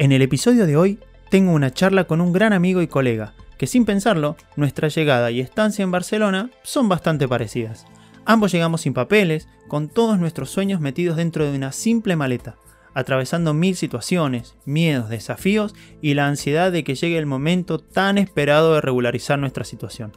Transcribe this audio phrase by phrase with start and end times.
[0.00, 3.66] En el episodio de hoy tengo una charla con un gran amigo y colega, que
[3.66, 7.84] sin pensarlo, nuestra llegada y estancia en Barcelona son bastante parecidas.
[8.24, 12.56] Ambos llegamos sin papeles, con todos nuestros sueños metidos dentro de una simple maleta,
[12.94, 18.72] atravesando mil situaciones, miedos, desafíos y la ansiedad de que llegue el momento tan esperado
[18.72, 20.12] de regularizar nuestra situación.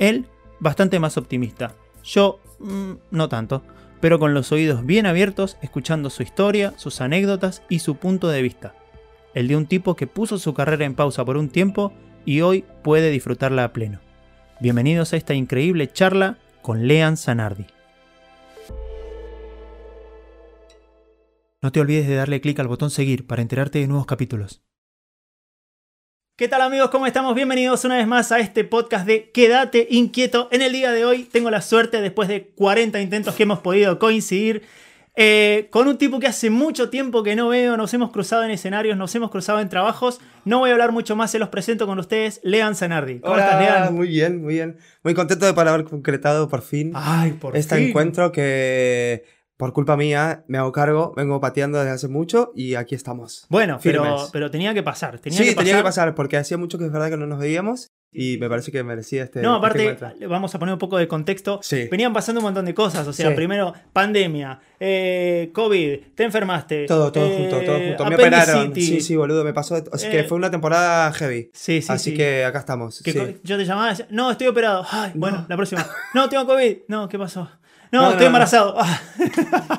[0.00, 0.26] Él,
[0.58, 1.76] bastante más optimista.
[2.02, 3.62] Yo, mm, no tanto,
[4.00, 8.42] pero con los oídos bien abiertos, escuchando su historia, sus anécdotas y su punto de
[8.42, 8.74] vista.
[9.32, 11.92] El de un tipo que puso su carrera en pausa por un tiempo
[12.24, 14.00] y hoy puede disfrutarla a pleno.
[14.58, 17.66] Bienvenidos a esta increíble charla con Lean Zanardi.
[21.62, 24.62] No te olvides de darle clic al botón seguir para enterarte de nuevos capítulos.
[26.36, 26.90] ¿Qué tal amigos?
[26.90, 27.34] ¿Cómo estamos?
[27.34, 30.48] Bienvenidos una vez más a este podcast de Quédate inquieto.
[30.50, 33.98] En el día de hoy tengo la suerte, después de 40 intentos que hemos podido
[33.98, 34.62] coincidir,
[35.22, 38.50] eh, con un tipo que hace mucho tiempo que no veo, nos hemos cruzado en
[38.52, 40.18] escenarios, nos hemos cruzado en trabajos.
[40.46, 43.20] No voy a hablar mucho más, se los presento con ustedes, Lean Zanardi.
[43.20, 43.94] ¿Cómo estás, Lean?
[43.94, 44.78] Muy bien, muy bien.
[45.04, 47.88] Muy contento de haber concretado por fin Ay, por este fin.
[47.88, 49.24] encuentro que
[49.58, 53.44] por culpa mía me hago cargo, vengo pateando desde hace mucho y aquí estamos.
[53.50, 55.18] Bueno, pero, pero tenía que pasar.
[55.18, 55.64] Tenía sí, que pasar.
[55.66, 58.48] tenía que pasar porque hacía mucho que es verdad que no nos veíamos y me
[58.48, 59.40] parece que merecía este.
[59.40, 61.60] No, este aparte, le vamos a poner un poco de contexto.
[61.62, 61.86] Sí.
[61.90, 63.06] Venían pasando un montón de cosas.
[63.06, 63.34] O sea, Sí.
[63.36, 66.86] primero, pandemia, eh, COVID, te enfermaste.
[66.86, 68.04] Todo, todo eh, junto, todo junto.
[68.06, 68.74] Me operaron.
[68.74, 69.76] Sí, sí, boludo, me pasó.
[69.92, 71.50] Así Eh, que fue una temporada heavy.
[71.52, 72.16] Sí, sí, Así sí.
[72.16, 73.00] que acá estamos.
[73.02, 74.84] Que Yo te llamaba y decía, no, estoy operado.
[74.90, 75.46] Ay, bueno, No.
[75.48, 75.86] la próxima.
[76.14, 76.78] No, tengo COVID.
[76.88, 77.48] No, ¿qué pasó?
[77.92, 78.26] No, estoy no.
[78.26, 78.76] embarazado.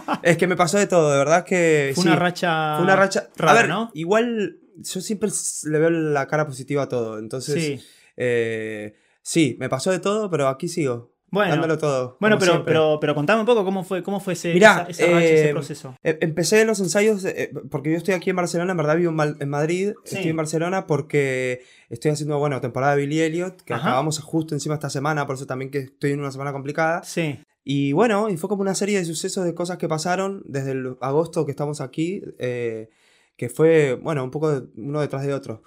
[0.08, 1.92] Ah, Es que me pasó de todo, de verdad que.
[1.96, 2.08] fue sí.
[2.10, 2.76] una racha.
[2.76, 3.28] Fue una racha.
[3.38, 3.92] rara, a ver, ¿no?
[3.94, 5.30] igual yo siempre
[5.66, 7.20] le veo la cara positiva a todo.
[7.20, 7.82] Entonces, Sí.
[8.24, 11.10] Eh, sí, me pasó de todo, pero aquí sigo.
[11.34, 12.18] Bueno, dándolo todo.
[12.20, 15.14] bueno pero, pero, pero contame un poco cómo fue, cómo fue ese, Mirá, esa, esa
[15.14, 15.96] racha, ese eh, proceso.
[16.04, 19.50] Eh, Empecé los ensayos, eh, porque yo estoy aquí en Barcelona, en verdad vivo en
[19.50, 20.16] Madrid, Sí.
[20.16, 23.82] estoy en Barcelona porque estoy haciendo, bueno, temporada de Billy Elliot, que Ajá.
[23.92, 27.02] acabamos justo encima esta semana, por eso también que estoy en una semana complicada.
[27.04, 27.40] Sí.
[27.64, 30.98] Y bueno, y fue como una serie de sucesos, de cosas que pasaron desde el
[31.00, 32.90] agosto que estamos aquí, eh,
[33.38, 35.64] que fue, bueno, un poco de- uno detrás de otro.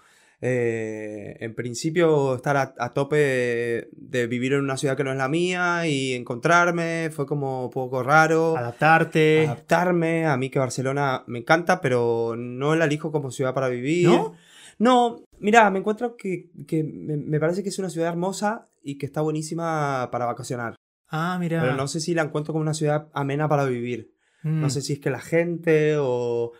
[0.46, 5.10] Eh, en principio, estar a, a tope de, de vivir en una ciudad que no
[5.10, 8.54] es la mía y encontrarme fue como un poco raro.
[8.54, 9.46] Adaptarte.
[9.46, 14.08] Adaptarme, a mí que Barcelona me encanta, pero no la elijo como ciudad para vivir.
[14.08, 14.34] ¿No?
[14.78, 18.98] No, mira, me encuentro que, que me, me parece que es una ciudad hermosa y
[18.98, 20.74] que está buenísima para vacacionar.
[21.08, 21.62] Ah, mira.
[21.62, 24.12] Pero no sé si la encuentro como una ciudad amena para vivir.
[24.42, 24.60] Mm.
[24.60, 26.52] No sé si es que la gente o...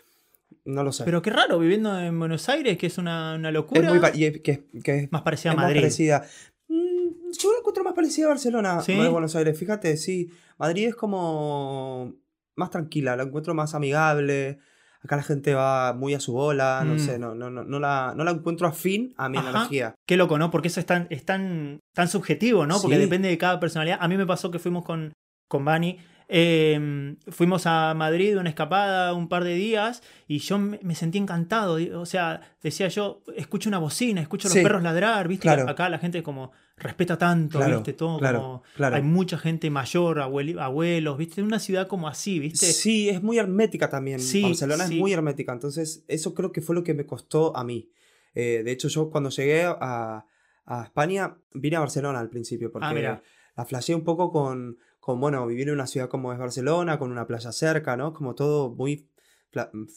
[0.64, 1.04] No lo sé.
[1.04, 3.82] Pero qué raro, viviendo en Buenos Aires, que es una, una locura.
[3.82, 5.80] es muy pa- y es- que, que es más parecida a es más Madrid.
[5.80, 6.24] parecida.
[6.68, 8.94] Mm, Yo la encuentro más parecida a Barcelona, ¿Sí?
[8.94, 9.58] más de Buenos Aires.
[9.58, 10.30] Fíjate, sí.
[10.58, 12.14] Madrid es como
[12.56, 14.58] más tranquila, la encuentro más amigable.
[15.02, 16.98] Acá la gente va muy a su bola, no Mm.
[16.98, 19.50] sé, no, no, no, no, la, no la encuentro afín a mi Ajá.
[19.50, 19.94] energía.
[20.06, 20.50] Qué loco, ¿no?
[20.50, 22.80] Porque eso es tan, es tan, tan subjetivo, ¿no?
[22.80, 23.02] Porque Sí.
[23.02, 23.98] depende de cada personalidad.
[24.00, 25.12] A mí me pasó que fuimos con,
[25.46, 25.98] con Bani.
[26.28, 31.78] Eh, fuimos a Madrid una escapada un par de días y yo me, sentí encantado.
[32.00, 34.62] O sea, decía yo, escucho una bocina, escucho a los Sí.
[34.62, 35.42] perros ladrar, ¿viste?
[35.42, 35.68] Claro.
[35.68, 37.92] Acá la gente como respeta tanto, Claro, ¿viste?
[37.92, 38.62] Todo claro, como...
[38.74, 38.96] claro.
[38.96, 41.42] Hay mucha gente mayor, abuelos, ¿viste?
[41.42, 42.66] Una ciudad como así, ¿viste?
[42.66, 44.18] Sí, es muy hermética también.
[44.20, 44.94] Sí, Barcelona sí.
[44.94, 45.52] es muy hermética.
[45.52, 47.90] Entonces, eso creo que fue lo que me costó a mí.
[48.34, 50.26] Eh, de hecho, yo cuando llegué a,
[50.66, 53.22] a España, vine a Barcelona al principio, porque Ah,
[53.56, 57.10] la flasheé un poco con, con, bueno, vivir en una ciudad como es Barcelona, con
[57.12, 58.14] una playa cerca, ¿no?
[58.14, 59.10] Como todo muy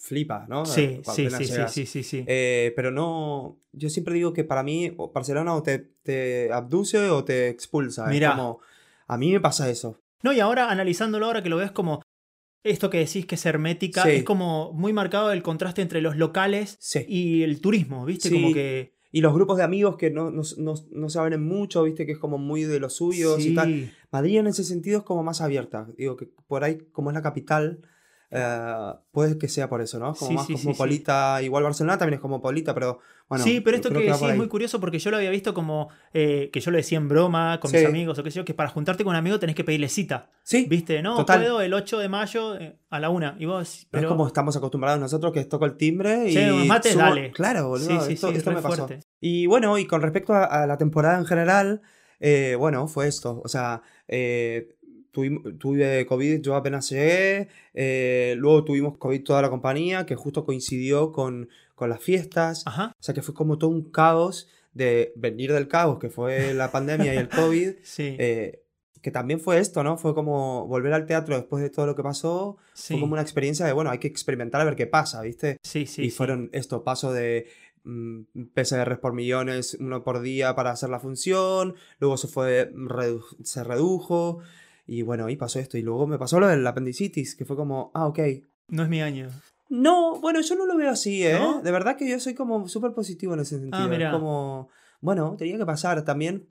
[0.01, 0.65] flipa, ¿no?
[0.65, 2.25] Sí, Cuando sí, sí, sí, sí, sí, sí.
[2.27, 7.23] Eh, pero no, yo siempre digo que para mí Barcelona o te, te abduce o
[7.23, 8.09] te expulsa.
[8.35, 8.59] como,
[9.07, 9.97] a mí me pasa eso.
[10.23, 12.01] No, y ahora analizándolo, ahora que lo ves como
[12.65, 14.09] esto que decís que es hermética, Sí.
[14.09, 18.29] es como muy marcado el contraste entre los locales y el turismo, ¿viste?
[18.29, 18.96] Como que.
[19.11, 22.11] Y los grupos de amigos que no, no, no, no se abren mucho, viste, que
[22.11, 23.91] es como muy de los suyos y tal.
[24.11, 25.87] Madrid en ese sentido es como más abierta.
[25.97, 27.79] Digo que por ahí, como es la capital,
[28.29, 30.13] eh, puede que sea por eso, ¿no?
[30.13, 31.41] Como Sí, más sí, sí, cosmopolita.
[31.41, 33.43] Igual Barcelona también es cosmopolita, pero bueno.
[33.43, 35.53] sí, pero esto creo que decís por es muy curioso porque yo lo había visto
[35.53, 37.85] como eh, que yo lo decía en broma con mis Sí.
[37.87, 40.29] amigos o qué sé yo, que para juntarte con un amigo tenés que pedirle cita.
[40.43, 41.01] Sí, ¿Viste?
[41.01, 41.39] No, Total.
[41.41, 43.35] puedo el 8 de mayo eh, a la una.
[43.39, 46.33] Y vos, pero es como estamos acostumbrados nosotros que toco el timbre y.
[46.33, 47.31] Sí, unos mates, subo- dale.
[47.31, 47.87] Claro, boludo.
[48.01, 48.75] Sí, sí, esto, sí, esto me pasó.
[48.87, 48.99] fuerte.
[49.19, 51.81] Y bueno, y con respecto a, a la temporada en general,
[52.19, 53.41] eh, bueno, fue esto.
[53.43, 54.75] O sea, eh,
[55.59, 57.47] tuve COVID, yo apenas llegué.
[57.73, 62.63] eh, luego tuvimos COVID toda la compañía, que justo coincidió con, con las fiestas.
[62.65, 62.93] Ajá.
[62.99, 66.71] O sea, que fue como todo un caos de venir del caos, que fue la
[66.71, 67.71] pandemia y el COVID.
[67.83, 68.15] Sí.
[68.19, 68.61] eh,
[69.01, 69.95] que también fue esto, ¿no?
[69.97, 72.57] Fue como volver al teatro después de todo lo que pasó.
[72.73, 72.93] Sí.
[72.95, 75.57] Fue como una experiencia de, bueno, hay que experimentar a ver qué pasa, ¿viste?
[75.63, 76.01] Sí, sí.
[76.01, 76.17] y sí.
[76.17, 77.45] fueron esto, paso de
[77.85, 78.21] mm,
[78.53, 83.63] PCRs por millones, uno por día para hacer la función, luego se fue, redu- se
[83.63, 84.39] redujo,
[84.87, 87.91] y bueno, y pasó esto, y luego me pasó lo del apendicitis, que fue como,
[87.93, 88.19] ah, ok.
[88.69, 89.29] No es mi año.
[89.69, 91.37] No, bueno, yo no lo veo así, ¿eh?
[91.37, 91.61] ¿No?
[91.61, 93.83] De verdad que yo soy como súper positivo en ese sentido.
[93.83, 94.11] Es mirá.
[94.11, 94.69] como,
[95.01, 96.47] bueno, tenía que pasar también.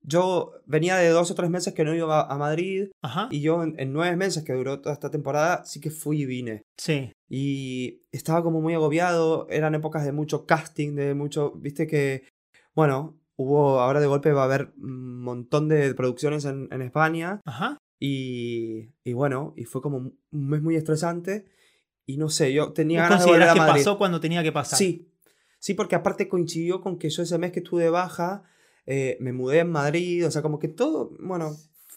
[0.00, 3.28] Yo venía de dos o tres meses que no iba a Madrid, Ajá.
[3.30, 6.26] y yo en, en nueve meses que duró toda esta temporada, sí que fui y
[6.26, 6.62] vine.
[6.78, 7.12] Sí.
[7.28, 12.22] Y estaba como muy agobiado, eran épocas de mucho casting, de mucho, viste que,
[12.74, 17.40] bueno, hubo, ahora de golpe va a haber un montón de producciones en, en España
[17.44, 17.78] Ajá.
[17.98, 21.46] y, y bueno, y fue como un mes muy estresante
[22.06, 23.74] y no sé, yo tenía ¿Vos ganas de volver a que Madrid.
[23.84, 24.78] pasó cuando tenía que pasar?
[24.78, 25.12] Sí,
[25.58, 28.44] sí, porque aparte coincidió con que yo ese mes que estuve de baja,
[28.86, 31.56] eh, me mudé en Madrid, o sea, como que todo, bueno,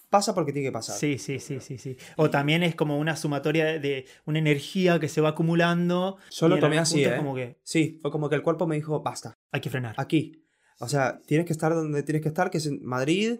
[0.10, 0.98] pasa porque tiene que pasar.
[0.98, 1.96] Sí, sí, sí, sí, sí.
[2.18, 6.18] O también es como una sumatoria de, de una energía que se va acumulando.
[6.32, 7.16] Yo lo tomé así, ¿eh?
[7.16, 9.36] como que Sí, fue como que el cuerpo me dijo, basta.
[9.52, 9.94] hay que frenar.
[9.98, 10.44] aquí.
[10.80, 13.40] O sea, tienes que estar donde tienes que estar, que es en Madrid,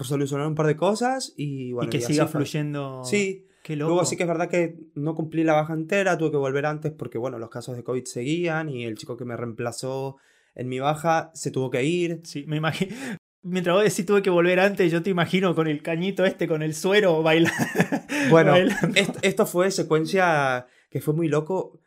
[0.00, 1.88] solucionar un par de cosas y bueno.
[1.88, 3.04] y que así siga fluyendo.
[3.04, 3.90] Sí, Qué loco.
[3.90, 6.92] luego sí que es verdad que no cumplí la baja entera, tuve que volver antes
[6.92, 10.16] porque bueno, los casos de COVID seguían y el chico que me reemplazó
[10.54, 12.20] en mi baja se tuvo que ir.
[12.24, 12.94] Sí, me imagino.
[13.42, 16.62] Mientras vos decís tuve que volver antes, yo te imagino con el cañito este, con
[16.62, 17.56] el suero, bailando.
[18.30, 18.98] Bueno, bailando.
[18.98, 21.80] esto, esto fue secuencia que fue muy loco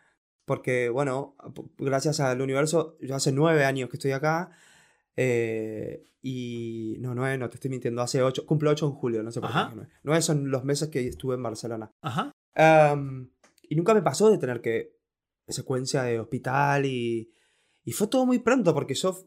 [0.45, 1.35] porque bueno,
[1.77, 4.51] gracias al universo, yo hace nueve años que estoy acá.
[5.17, 9.31] Eh, y no, nueve, no te estoy mintiendo, hace ocho, cumplo ocho en julio, no
[9.31, 9.55] sé por qué.
[9.57, 9.63] Ajá.
[9.65, 9.91] dije nueve.
[10.03, 11.91] Nueve son los meses que estuve en Barcelona.
[12.01, 12.31] Ajá.
[12.55, 13.29] Am,
[13.69, 14.95] y nunca me pasó de tener que
[15.47, 17.31] secuencia de hospital y,
[17.83, 19.17] y fue todo muy pronto porque yo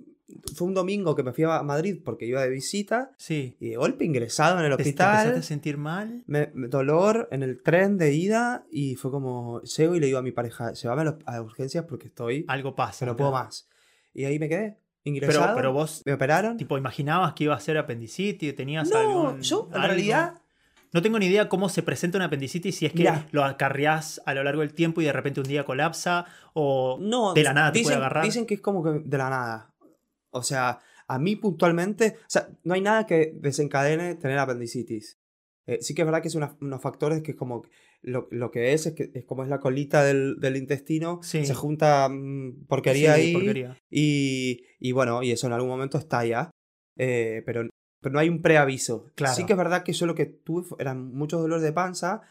[0.54, 3.56] fue un domingo que me fui a Madrid porque iba de visita Sí.
[3.58, 6.22] y de golpe ingresado en el ¿Te, te empezaste hospital, a sentir mal?
[6.26, 10.18] me- me- dolor en el tren de ida y fue como llego y le digo
[10.18, 13.06] a mi pareja, llévame a, los- a urgencias porque estoy, Algo pasa.
[13.06, 13.68] no puedo más.
[14.12, 16.56] Y ahí me quedé, ingresado, pero vos, me operaron.
[16.56, 19.40] tipo, imaginabas que iba a ser apendicitis, tenías no, algún.
[19.42, 19.86] yo en algo?
[19.86, 20.34] realidad
[20.92, 23.26] No tengo ni idea cómo se presenta una apendicitis, si es que Mirá.
[23.30, 27.32] lo acarreás a lo largo del tiempo y de repente un día colapsa, o No,
[27.32, 28.24] de la nada te puede agarrar.
[28.24, 29.72] Dicen que es como que de la nada.
[30.30, 35.18] O sea, a mí puntualmente, o sea, no hay nada que desencadene tener apendicitis.
[35.66, 37.62] Eh, sí que es verdad que es una- unos factores que es como
[38.02, 41.44] lo, lo que es, es que es como es la colita del, del intestino, Sí.
[41.44, 43.76] se junta mm, porquería Sí, ahí porquería.
[43.90, 46.50] Y, y bueno, y eso en algún momento estalla,
[46.96, 47.68] eh, pero,
[48.00, 49.06] pero no hay un preaviso.
[49.14, 49.34] Claro.
[49.34, 52.22] Sí que es verdad que yo lo que tuve eran muchos dolores de panza,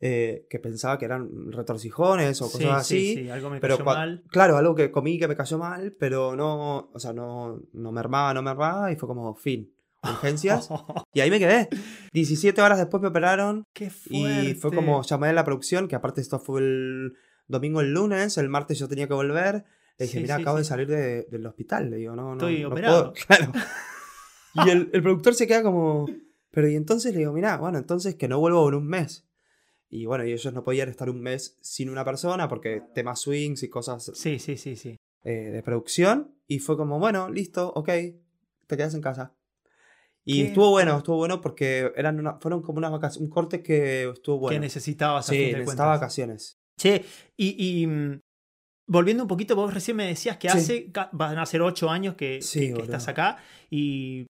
[0.00, 3.14] eh, que pensaba que eran retorcijones o Sí, cosas sí, así.
[3.24, 4.24] sí, algo me Pero cayó mal.
[4.30, 8.34] Claro, algo que comí que me cayó mal, pero no, o sea, no, no mermaba,
[8.34, 9.72] no mermaba y fue como fin.
[10.02, 10.68] Urgencias.
[11.14, 11.68] y ahí me quedé.
[12.12, 14.50] 17 horas después me operaron Qué fuerte.
[14.50, 17.12] y fue como llamé a la producción, que aparte esto fue el
[17.48, 19.64] domingo, el lunes, el martes yo tenía que volver.
[19.98, 20.68] Le dije, Sí, mira, sí, acabo de sí.
[20.68, 21.90] salir de- del hospital.
[21.90, 22.32] Le digo, no, no.
[22.34, 23.12] Estoy no operado.
[23.12, 23.26] puedo".
[23.26, 23.52] Claro.
[24.54, 26.06] Y el, el productor se queda como,
[26.50, 29.26] pero y entonces le digo, mira, bueno, entonces que no vuelvo en un mes.
[29.88, 33.62] Y bueno, y ellos no podían estar un mes sin una persona porque temas swings
[33.62, 34.96] y cosas Sí, sí, sí, sí.
[35.24, 36.34] eh, de producción.
[36.46, 37.88] Y fue como, bueno, listo, ok,
[38.66, 39.32] te quedas en casa.
[40.24, 43.62] Y Qué estuvo bueno, estuvo bueno porque eran una- fueron como unas vacaciones, un corte
[43.62, 44.54] que estuvo bueno.
[44.54, 46.00] Que necesitabas a sí, fin de necesitaba cuentas.
[46.00, 46.58] vacaciones.
[46.80, 47.04] Che,
[47.36, 48.20] y, y, mm,
[48.88, 50.58] volviendo un poquito, vos recién me decías que Sí.
[50.58, 53.38] hace, van a ser ocho años que, Sí, que- estás acá
[53.70, 54.26] y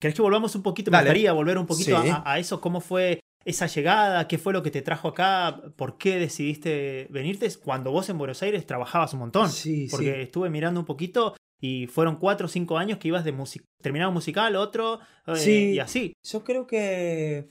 [0.00, 0.90] ¿querés que volvamos un poquito?
[0.90, 1.08] Me Dale.
[1.10, 2.08] gustaría volver un poquito Sí.
[2.08, 5.98] a, a eso, cómo fue esa llegada, qué fue lo que te trajo acá, por
[5.98, 9.50] qué decidiste venirte cuando vos en Buenos Aires trabajabas un montón.
[9.50, 10.20] Sí, Porque sí.
[10.22, 14.08] estuve mirando un poquito y fueron cuatro o cinco años que ibas de música, terminaba
[14.10, 15.70] un musical, otro, eh, Sí.
[15.74, 16.12] y así.
[16.24, 17.50] Yo creo que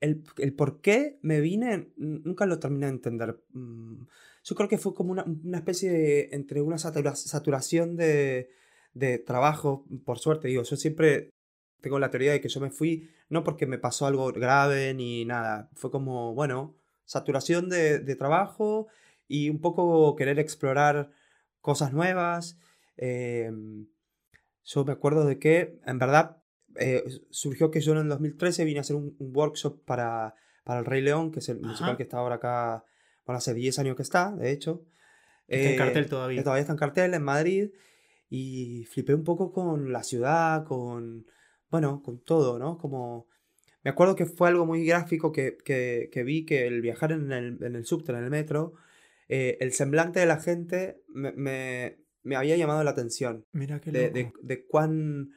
[0.00, 3.40] el, el por qué me vine nunca lo terminé de entender.
[3.52, 4.02] Mm,
[4.42, 8.50] Yo creo que fue como una, una especie de, entre una satura- saturación de,
[8.94, 11.30] de trabajo, por suerte, digo, yo siempre
[11.82, 15.24] tengo la teoría de que yo me fui no porque me pasó algo grave ni
[15.24, 18.88] nada, fue como, bueno, saturación de, de trabajo
[19.28, 21.10] y un poco querer explorar
[21.60, 22.58] cosas nuevas.
[22.96, 23.86] Em,
[24.64, 26.36] yo me acuerdo de que, en verdad,
[26.76, 30.80] eh, surgió que yo en el 2013 vine a hacer un, un workshop para, para
[30.80, 31.68] El Rey León, que es el Ajá.
[31.68, 32.84] musical que está ahora acá,
[33.26, 34.84] bueno, hace 10 años que está, de hecho.
[35.48, 36.38] Está en Eh, cartel todavía.
[36.38, 37.70] que Todavía está en cartel en Madrid.
[38.28, 41.26] Y flipé un poco con la ciudad, con,
[41.68, 42.78] bueno, con todo, ¿no?
[42.78, 43.26] Como...
[43.82, 47.32] Me acuerdo que fue algo muy gráfico que, que, que vi que el viajar en
[47.32, 48.74] el, en el subte, en el metro,
[49.28, 53.90] eh, el semblante de la gente me, me, me había llamado la atención Mira qué
[53.90, 55.30] de, de, de cuán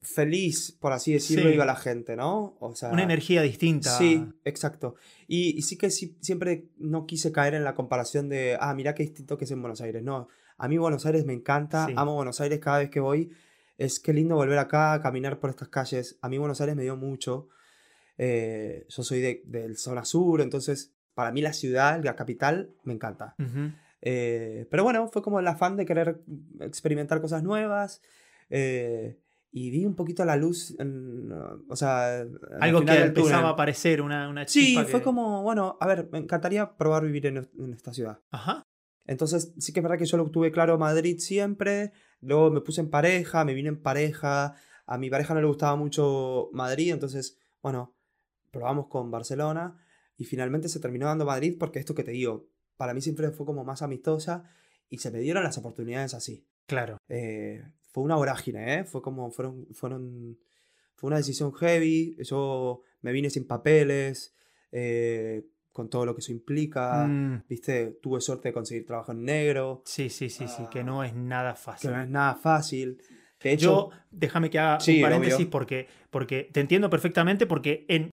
[0.00, 1.54] feliz, por así decirlo, Sí.
[1.56, 2.56] iba la gente, ¿no?
[2.60, 3.98] O sea, Una energía distinta.
[3.98, 4.94] Sí, exacto.
[5.26, 8.94] Y, y sí que sí- siempre no quise caer en la comparación de, ah, mirá
[8.94, 10.02] qué distinto que es en Buenos Aires.
[10.04, 11.94] No, a mí Buenos Aires me encanta, Sí.
[11.96, 13.32] amo Buenos Aires cada vez que voy.
[13.76, 16.16] Es que lindo volver acá, caminar por estas calles.
[16.22, 17.48] A mí Buenos Aires me dio mucho.
[18.16, 22.92] Eh, yo soy de, del zona sur, entonces para mí la ciudad, la capital, me
[22.92, 23.34] encanta.
[23.38, 23.72] Ujú.
[24.00, 26.20] Eh, pero bueno, fue como el afán de querer
[26.60, 28.00] experimentar cosas nuevas.
[28.50, 29.18] eh,
[29.50, 34.02] y vi un poquito la luz, en, o sea, al Algo que empezaba a aparecer,
[34.02, 37.48] una, una Sí, chispa fue que- como, bueno, a ver, me encantaría probar vivir en,
[37.58, 38.20] en esta ciudad.
[38.30, 38.62] Ajá.
[39.06, 41.92] Entonces, sí que es verdad que yo lo tuve claro Madrid siempre.
[42.20, 44.54] Luego me puse en pareja, me vine en pareja.
[44.86, 47.94] A mi pareja no le gustaba mucho Madrid, entonces, bueno,
[48.50, 49.78] probamos con Barcelona.
[50.18, 52.48] Y finalmente se terminó dando Madrid porque esto que te digo,
[52.78, 54.44] para mí siempre fue como más amistosa
[54.88, 56.46] y se me dieron las oportunidades así.
[56.64, 56.96] Claro.
[57.08, 58.84] Eh, fue una vorágine, ¿eh?
[58.84, 60.38] Fue como, fueron, fueron,
[60.94, 62.16] fue una decisión heavy.
[62.22, 64.34] Yo me vine sin papeles,
[64.72, 67.06] eh, con todo lo que eso implica.
[67.06, 70.84] Mm, Viste, tuve suerte de conseguir trabajo en negro, sí, sí, sí, sí, que Ah.
[70.84, 71.90] no es nada que fácil.
[71.92, 72.98] no es nada fácil.
[73.42, 75.50] De Yo, hecho, déjame que haga Sí, un paréntesis obvio.
[75.50, 78.10] porque, porque te entiendo perfectamente porque en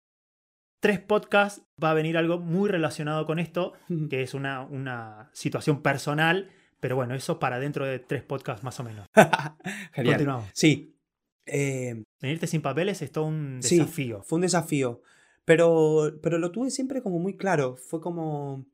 [0.85, 3.73] tres podcasts va a venir algo muy relacionado con esto,
[4.11, 8.79] que es una, una situación personal, pero bueno, eso para dentro de tres podcasts más
[8.81, 9.09] o menos.
[9.95, 10.15] genial.
[10.17, 10.51] Continuamos.
[10.53, 10.95] Sí,
[11.47, 13.79] eh, Venirte sin papeles es todo un Sí.
[13.79, 14.23] desafío.
[14.25, 15.01] fue un desafío.
[15.47, 17.77] Pero, pero lo tuve siempre como muy claro.
[17.77, 18.67] Fue como.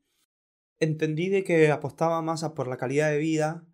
[0.79, 3.65] Entendí de que apostaba más a por la calidad de vida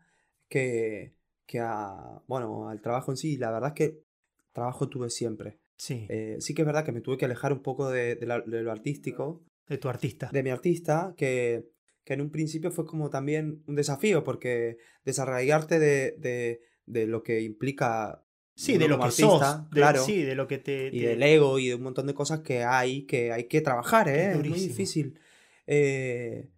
[0.48, 1.16] que,
[1.48, 2.22] que a.
[2.28, 3.38] Bueno, al trabajo en sí.
[3.38, 4.04] La verdad es que
[4.52, 5.60] trabajo tuve siempre.
[5.78, 8.26] Sí, Eh, sí que es verdad que me tuve que alejar un poco de, de
[8.26, 10.30] la- de lo artístico, de tu artista.
[10.32, 11.70] de mi artista, que,
[12.04, 17.42] que en un principio fue como también un desafío, porque desarraigarte de, de, lo que
[17.42, 18.24] implica
[18.56, 19.70] sí, de lo que artista, sos.
[19.70, 20.88] de- claro, sí, de lo que te...
[20.88, 23.62] y te- del ego y de un montón de cosas que hay que hay que
[23.62, 24.32] trabajar, ¿eh?
[24.32, 25.20] Es muy difícil.
[25.68, 26.50] Eh,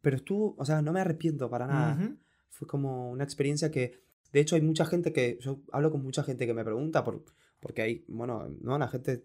[0.00, 2.16] pero estuvo, o sea, no me arrepiento para nada.
[2.50, 4.00] Fue como una experiencia que,
[4.32, 7.24] de hecho, hay mucha gente que, yo hablo con mucha gente que me pregunta, por,
[7.64, 9.22] porque hay, bueno, no, la gente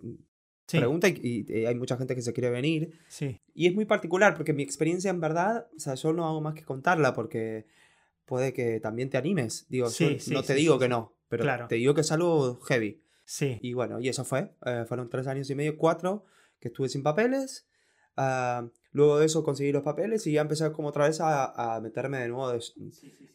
[0.66, 2.94] Sí, pregunta y, y hay mucha gente que se quiere venir.
[3.10, 3.38] sí.
[3.54, 6.54] Y es muy particular porque mi experiencia en verdad, o sea, yo no hago más
[6.54, 7.66] que contarla porque
[8.26, 9.66] puede que también te animes.
[9.68, 10.90] Digo, yo Sí, sí, no te sí, digo sí, que sí.
[10.90, 11.68] no, pero Claro.
[11.68, 13.02] te digo que es algo heavy.
[13.26, 13.58] Sí.
[13.62, 14.52] Y bueno, y eso fue.
[14.66, 16.24] eh, fueron tres años y medio, cuatro,
[16.60, 17.68] que estuve sin papeles.
[18.16, 21.82] Ah, luego de eso conseguí los papeles y ya empecé como otra vez a, a
[21.82, 22.62] meterme de nuevo de-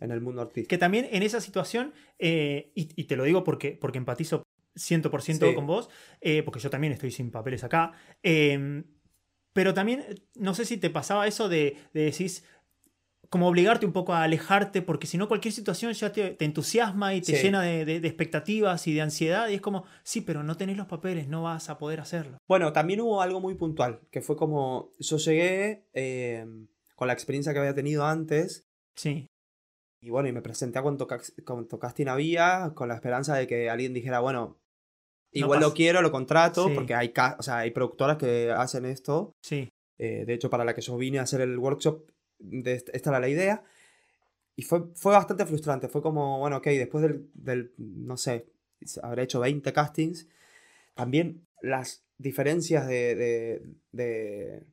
[0.01, 0.69] en el mundo artístico.
[0.69, 4.43] Que también en esa situación, eh, y, y te lo digo porque, porque empatizo
[4.77, 5.55] 100% Sí.
[5.55, 5.89] con vos,
[6.21, 8.85] eh, porque yo también estoy sin papeles acá, eh,
[9.53, 10.05] pero también,
[10.35, 12.45] no sé si te pasaba eso de, de decís,
[13.31, 17.15] como obligarte un poco a alejarte, porque si no cualquier situación ya te, te entusiasma
[17.15, 17.43] y te Sí.
[17.43, 20.77] llena de, de- de expectativas y de ansiedad, y es como, sí, pero no tenés
[20.77, 22.39] los papeles, no vas a poder hacerlo.
[22.49, 26.47] Bueno, también hubo algo muy puntual, que fue como yo llegué eh,
[26.97, 28.67] con la experiencia que había tenido antes
[28.97, 29.27] Sí,
[30.01, 31.09] y bueno, y me presenté a cuanto,
[31.47, 34.61] cuanto casting había con la esperanza de que alguien dijera, bueno,
[35.41, 35.69] igual pasa.
[35.71, 36.75] lo quiero, lo contrato, Sí.
[36.75, 40.75] porque hay, o sea, hay productoras que hacen esto sí, Eh, de hecho, para la
[40.75, 43.63] que yo vine a hacer el workshop, de est- esta era la idea.
[44.57, 45.89] Y fue, fue bastante frustrante.
[45.89, 48.47] Fue como, bueno, ok, después del, del, no sé,
[49.03, 50.27] habré hecho 20 castings.
[50.95, 53.63] También las diferencias de, de,
[53.93, 54.65] de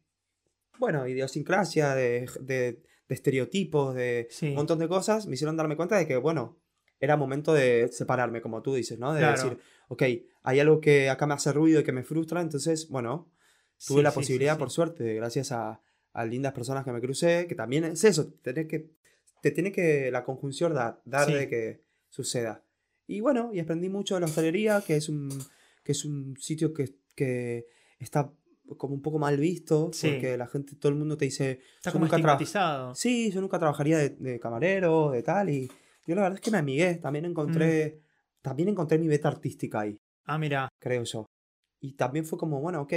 [0.80, 4.50] bueno, idiosincrasia, de, de, de estereotipos, de sí.
[4.50, 6.58] un montón de cosas, me hicieron darme cuenta de que, bueno,
[7.00, 9.14] era momento de separarme, como tú dices, ¿no?
[9.14, 9.36] De Claro.
[9.44, 10.04] decir, ok,
[10.44, 13.30] hay algo que acá me hace ruido y que me frustra, entonces, bueno,
[13.88, 14.60] tuve Sí, la sí, posibilidad, sí.
[14.60, 15.82] por suerte, gracias a,
[16.14, 18.90] a lindas personas que me crucé, que también es eso, tener que,
[19.42, 22.64] te tiene que la conjunción dar, dar de que suceda.
[23.08, 25.30] Y bueno, y aprendí mucho de la hostelería, que es un,
[25.84, 27.68] que es un sitio que, que
[28.00, 28.32] está
[28.78, 32.06] como un poco mal visto, porque la gente, todo el mundo te dice, Está como
[32.06, 32.96] nunca estigmatizado.
[32.96, 35.68] Sí, yo nunca trabajaría de, de camarero, de tal, y
[36.08, 38.42] yo la verdad es que me amigué, también encontré, Mm.
[38.42, 41.26] también encontré mi beta artística ahí, Ah, mira, creo yo.
[41.80, 42.94] Y también fue como, bueno, ok,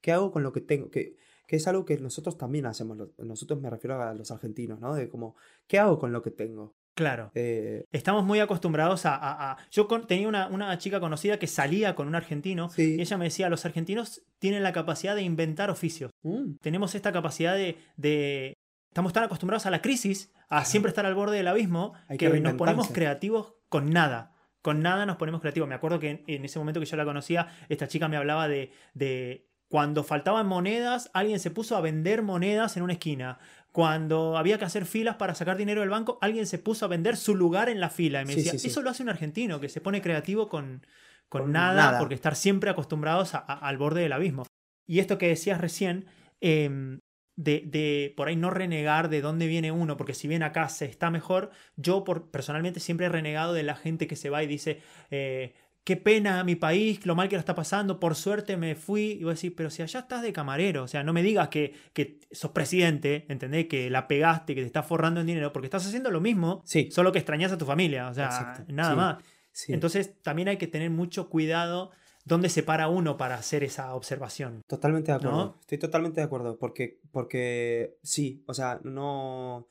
[0.00, 0.90] ¿qué hago con lo que tengo?
[0.90, 4.94] Que, que es algo que nosotros también hacemos, nosotros me refiero a los argentinos, ¿no?
[4.94, 5.34] De como,
[5.66, 6.74] ¿qué hago con lo que tengo?
[6.94, 7.30] claro.
[7.36, 9.14] Eh, Estamos muy acostumbrados a...
[9.14, 12.96] a- a- Yo con- tenía una, una chica conocida que salía con un argentino sí.
[12.98, 16.10] y ella me decía, los argentinos tienen la capacidad de inventar oficios.
[16.24, 17.78] Mm, Tenemos esta capacidad de...
[17.96, 18.54] de-
[18.90, 22.30] Estamos tan acostumbrados a la crisis, a siempre estar al borde del abismo, Hay que,
[22.32, 24.34] que nos ponemos creativos con nada.
[24.68, 25.66] Con nada nos ponemos creativos.
[25.66, 28.48] Me acuerdo que en, en ese momento que yo la conocía, esta chica me hablaba
[28.48, 33.38] de, de cuando faltaban monedas, alguien se puso a vender monedas en una esquina.
[33.72, 37.16] Cuando había que hacer filas para sacar dinero del banco, alguien se puso a vender
[37.16, 38.20] su lugar en la fila.
[38.20, 38.66] Y me Sí, decía, sí, sí.
[38.68, 40.86] eso lo hace un argentino, que se pone creativo con,
[41.30, 41.98] con Con nada, nada.
[41.98, 44.44] porque estar siempre acostumbrados a- a- al borde del abismo.
[44.86, 46.06] Y esto que decías recién,
[46.40, 47.00] em,
[47.38, 50.86] de, de por ahí no renegar de dónde viene uno, porque si bien acá se
[50.86, 54.48] está mejor, yo por, personalmente siempre he renegado de la gente que se va y
[54.48, 54.80] dice,
[55.12, 55.54] eh,
[55.84, 59.12] qué pena mi país, lo mal que lo está pasando, por suerte me fui.
[59.12, 61.48] Y voy a decir, pero si allá estás de camarero, o sea, no me digas
[61.48, 63.68] que, que sos presidente, ¿entendés?
[63.68, 66.90] Que la pegaste, que te estás forrando en dinero, porque estás haciendo lo mismo, Sí,
[66.90, 68.96] solo que extrañas a tu familia, o sea, Exacto, nada sí.
[68.96, 69.16] más.
[69.52, 69.72] sí.
[69.72, 71.92] Entonces también hay que tener mucho cuidado
[72.28, 74.62] dónde se para uno para hacer esa observación.
[74.66, 75.36] Totalmente de acuerdo.
[75.36, 75.56] ¿No?
[75.60, 76.58] Estoy totalmente de acuerdo.
[76.58, 79.68] Porque, porque sí, o sea, no.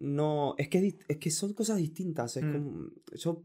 [0.00, 0.54] No.
[0.58, 2.36] Es que, es que son cosas distintas.
[2.36, 2.52] Es Mm.
[2.52, 2.90] como.
[3.14, 3.42] Yo.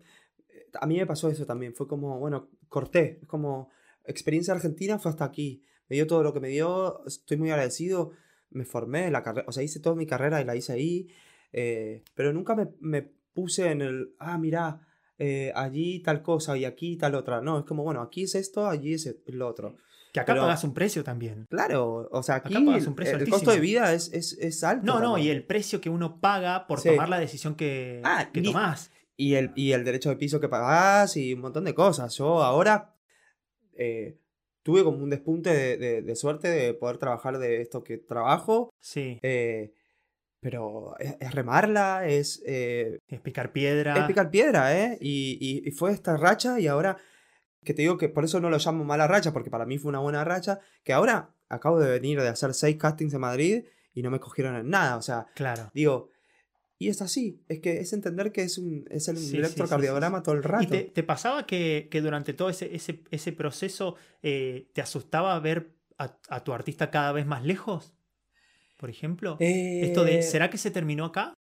[0.81, 1.73] A mí me pasó eso también.
[1.75, 3.19] Fue como, bueno, corté.
[3.21, 3.69] Es como.
[4.05, 5.63] Experiencia argentina fue hasta aquí.
[5.89, 7.05] Me dio todo lo que me dio.
[7.05, 8.11] Estoy muy agradecido.
[8.51, 9.45] Me formé la carrera.
[9.47, 11.07] O sea, hice toda mi carrera y la hice ahí.
[11.51, 13.01] eh, pero nunca me, me
[13.33, 14.15] puse en el.
[14.19, 14.81] Ah, mira.
[15.19, 17.41] Eh, allí tal cosa y aquí tal otra.
[17.41, 19.75] No, es como, bueno, aquí es esto, allí es lo otro.
[20.11, 21.45] Que acá Pero- pagas un precio también.
[21.51, 24.63] Claro, o sea, aquí Acá pagas un precio el costo de vida es, es, es
[24.63, 24.83] alto.
[24.87, 25.27] No, no, también.
[25.27, 26.89] y el precio que uno paga por Sí.
[26.89, 28.91] tomar la decisión que, Ah, que tomás.
[29.15, 32.15] Y el, y el derecho de piso que pagás y un montón de cosas.
[32.17, 32.95] Yo ahora
[33.77, 34.17] eh,
[34.63, 38.71] tuve como un despunte de, de- de suerte de poder trabajar de esto que trabajo,
[38.79, 39.73] Sí, eh,
[40.39, 43.99] pero es, es remarla, es, eh, es picar piedra.
[43.99, 44.97] es picar piedra, ¿eh?
[45.01, 46.97] Y, y- y fue esta racha y ahora,
[47.63, 49.89] que te digo que por eso no lo llamo mala racha, porque para mí fue
[49.89, 54.01] una buena racha, que ahora acabo de venir de hacer seis castings en Madrid y
[54.01, 55.69] no me cogieron en nada, o sea, Claro.
[55.73, 56.09] Digo,
[56.81, 60.23] y es así, es que es entender que es un es el Sí, sí, electrocardiograma
[60.23, 60.63] todo el rato.
[60.63, 65.37] ¿Y te, te pasaba que, que durante todo ese, ese, ese proceso eh, te asustaba
[65.41, 67.93] ver a, a tu artista cada vez más lejos?
[68.79, 69.35] Por ejemplo.
[69.39, 71.33] Esto de, Eh, ¿será que se terminó acá?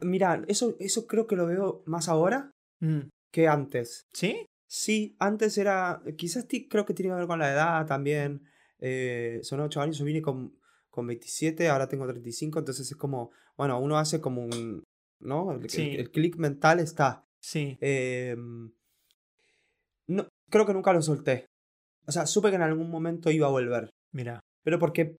[0.00, 4.04] Mira, eso, eso creo que lo veo más ahora Mm, que antes.
[4.12, 4.46] ¿Sí?
[4.68, 8.44] Sí, antes era, quizás creo que tiene que ver con la edad también.
[8.80, 10.56] eh, son 8 años, yo vine con,
[10.90, 14.84] con 27, ahora tengo 35, entonces es como, bueno, uno hace como un,
[15.18, 15.50] ¿no?
[15.50, 15.96] El, el- Sí.
[15.96, 17.24] el clic mental está.
[17.40, 17.76] Sí.
[17.80, 18.36] Eh,
[20.06, 21.46] no, creo que nunca lo solté.
[22.06, 23.90] O sea, supe que en algún momento iba a volver.
[24.12, 24.38] Mira.
[24.62, 25.16] Pero porque,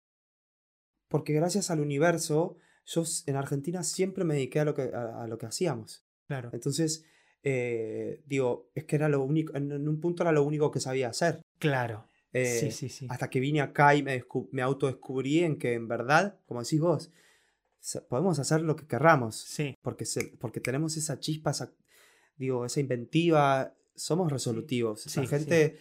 [1.10, 5.28] porque gracias al universo, yo en Argentina siempre me dediqué a lo que, a, a
[5.28, 6.06] lo que hacíamos.
[6.28, 6.50] Claro.
[6.54, 7.04] Entonces,
[7.44, 10.80] eh, digo, es que era lo único, en, en un punto era lo único que
[10.80, 11.42] sabía hacer.
[11.60, 12.08] Claro.
[12.32, 13.08] Eh, sí, sí, sí.
[13.10, 17.12] Hasta que vine acá y me, me autodescubrí en que en verdad, como decís vos,
[18.08, 19.36] podemos hacer lo que querramos.
[19.38, 19.76] Sí.
[19.82, 21.74] Porque, se- porque tenemos esa chispa, esa,
[22.38, 25.02] digo, esa inventiva, somos resolutivos.
[25.02, 25.30] Sí, la sí.
[25.30, 25.78] gente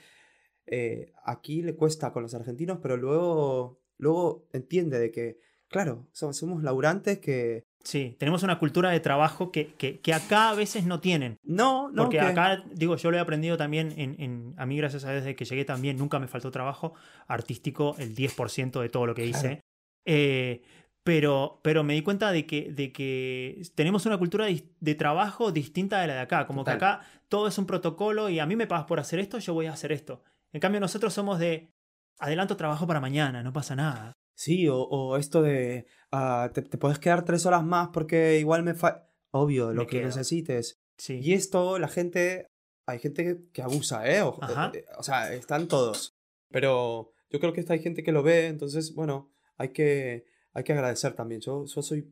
[0.67, 6.37] eh, aquí le cuesta con los argentinos, pero luego, luego entiende de que, claro, somos,
[6.37, 7.65] somos laburantes que...
[7.85, 8.17] Sí.
[8.19, 11.37] Tenemos una cultura de trabajo que, que, que acá a veces no tienen.
[11.43, 14.77] No, no, Porque que- acá, digo, yo lo he aprendido también en, en- a mí
[14.77, 16.95] gracias a Dios desde que llegué también nunca me faltó trabajo
[17.27, 19.41] artístico, el 10% de todo lo que hice.
[19.49, 19.63] Claro.
[20.05, 20.63] Eh,
[21.05, 26.01] pero, pero me di cuenta de que, de que tenemos una cultura de trabajo distinta
[26.03, 26.47] de la de acá.
[26.47, 29.39] Como que acá todo es un protocolo y a mí me pagas por hacer esto,
[29.39, 30.23] yo voy a hacer esto.
[30.53, 31.71] En cambio, nosotros somos de
[32.19, 34.13] adelanto trabajo para mañana, no pasa nada.
[34.35, 38.63] Sí, o, o esto de ah, te, te puedes quedar tres horas más porque igual
[38.63, 39.07] me falta...
[39.31, 40.07] Obvio, lo Me que quedo.
[40.07, 40.79] necesites.
[40.97, 41.21] Sí.
[41.23, 42.47] Y esto, la gente,
[42.87, 44.23] hay gente que, que abusa, ¿eh?
[44.23, 44.73] O, Ajá.
[44.75, 46.15] eh, o sea, están todos.
[46.51, 50.65] Pero yo creo que esta hay gente que lo ve, entonces, bueno, hay que, hay
[50.65, 51.43] que agradecer también.
[51.43, 52.11] Yo, yo soy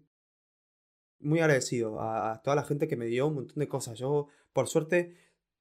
[1.21, 3.99] muy agradecido a, a toda la gente que me dio un montón de cosas.
[3.99, 5.16] Yo, por suerte,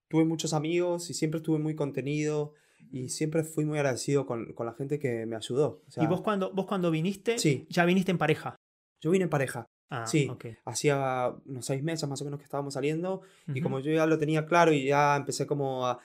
[0.10, 2.54] tuve muchos amigos y siempre estuve muy contenido
[2.92, 5.82] y siempre fui muy agradecido con, con la gente que me ayudó.
[5.88, 7.66] O sea, y vos cuando, vos cuando viniste, Sí.
[7.70, 8.56] ya viniste en pareja.
[9.04, 9.66] yo vine en pareja.
[9.92, 10.30] Ah, Sí.
[10.66, 13.62] Hacía unos seis meses más o menos que estábamos saliendo y Ujú.
[13.64, 16.00] como yo ya lo tenía claro y ya empecé como a,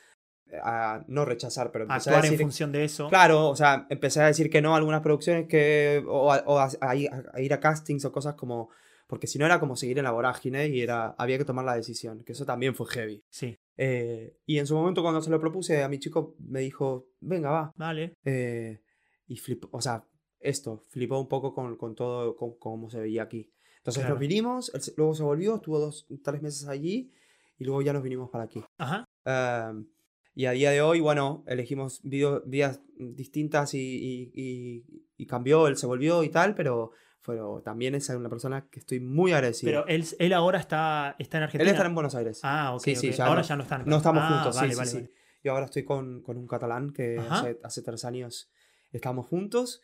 [0.63, 3.09] a no rechazar, pero A empecé a, actuar en decir, función de eso.
[3.09, 6.59] claro, o sea, empecé a decir que no a algunas producciones que, o, a, o
[6.59, 8.69] a- a a ir a castings o cosas como,
[9.11, 11.75] porque si no era como seguir en la vorágine y era, había que tomar la
[11.75, 13.23] decisión, que eso también fue heavy.
[13.29, 17.09] Sí, Eh, y en su momento cuando se lo propuse a mi chico me dijo,
[17.21, 17.73] venga, va.
[17.77, 18.15] vale.
[18.25, 18.81] Eh,
[19.27, 20.05] y flipó, o sea,
[20.39, 23.51] esto, flipó un poco con, con todo, con cómo se veía aquí.
[23.79, 24.15] Entonces Claro.
[24.15, 27.11] nos vinimos, él luego se volvió, estuvo dos, tres meses allí
[27.59, 28.63] y luego ya nos vinimos para aquí.
[28.79, 29.05] Ajá.
[29.25, 29.87] Em,
[30.35, 34.85] y a día de hoy, bueno, elegimos vías distintas y, y- y-
[35.17, 36.93] y cambió, él se volvió y tal, pero,
[37.25, 39.85] pero también es una persona que estoy muy agradecido.
[39.85, 41.71] Pero él, él ahora está, está en Argentina.
[41.71, 42.41] él está en Buenos Aires.
[42.43, 42.83] Ah, ok.
[42.83, 43.15] Sí, sí, ok.
[43.17, 43.83] ya ahora no- ya no están.
[43.87, 45.07] no estamos Ah, juntos, vale, sí, vale, sí, vale.
[45.09, 45.15] sí.
[45.43, 48.51] Yo ahora estoy con, con un catalán que hace, hace tres años
[48.93, 49.81] estamos juntos.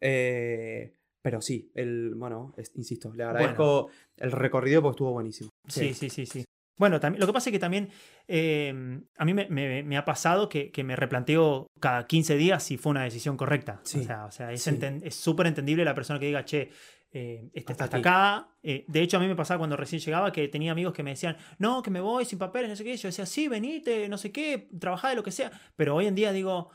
[0.00, 5.50] Eh, pero sí, el, bueno, es- insisto, le agradezco el recorrido porque estuvo buenísimo.
[5.68, 6.44] Sí, sí, sí, sí.
[6.78, 7.88] Bueno, también, lo que pasa es que también
[8.28, 12.62] eh, a mí me, me- me ha pasado que, que me replanteo cada 15 días
[12.62, 13.80] si fue una decisión correcta.
[13.82, 14.70] Sí, O sea, o sea, es sí.
[14.70, 16.70] enten- es súper entendible la persona que diga, che,
[17.12, 18.48] eh, este está Hasta hasta acá.
[18.62, 21.10] Eh, de hecho, a mí me pasaba cuando recién llegaba que tenía amigos que me
[21.10, 22.94] decían, no, que me voy sin papeles, no sé qué.
[22.96, 25.50] Yo decía, sí, venite, no sé qué, trabajá de lo que sea.
[25.76, 26.70] Pero hoy en día digo,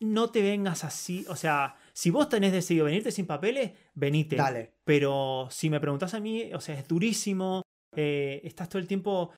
[0.00, 1.24] no te vengas así.
[1.28, 4.36] O sea, si vos tenés decidido venirte sin papeles, venite.
[4.36, 4.72] Dale.
[4.84, 7.62] Pero si me preguntás a mí, o sea, es durísimo.
[7.96, 9.32] Eh, estás todo el tiempo.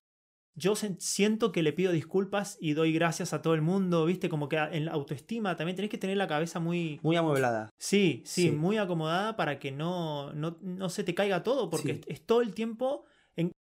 [0.55, 4.29] Yo siento que le pido disculpas y doy gracias a todo el mundo, ¿viste?
[4.29, 7.01] Como que en la autoestima también tenés que tener la cabeza muy.
[7.03, 7.71] Muy amueblada.
[7.79, 8.51] Sí, sí, Sí.
[8.51, 12.01] muy acomodada para que no, no, no se te caiga todo, porque Sí.
[12.07, 13.51] es, es todo el tiempo en.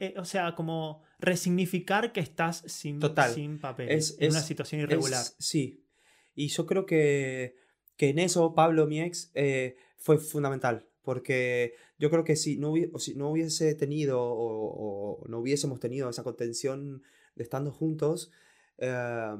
[0.00, 3.30] eh, o sea, como resignificar que estás sin, Total.
[3.32, 5.24] sin papeles Es- en es- una situación irregular.
[5.38, 5.86] Sí.
[6.34, 7.56] Y yo creo que,
[7.96, 10.86] que en eso Pablo, mi ex, eh, fue fundamental.
[11.02, 16.22] Porque yo creo que si no, si hubiese tenido o, o no hubiésemos tenido esa
[16.24, 17.02] contención
[17.34, 18.30] de estando juntos,
[18.78, 19.36] eh,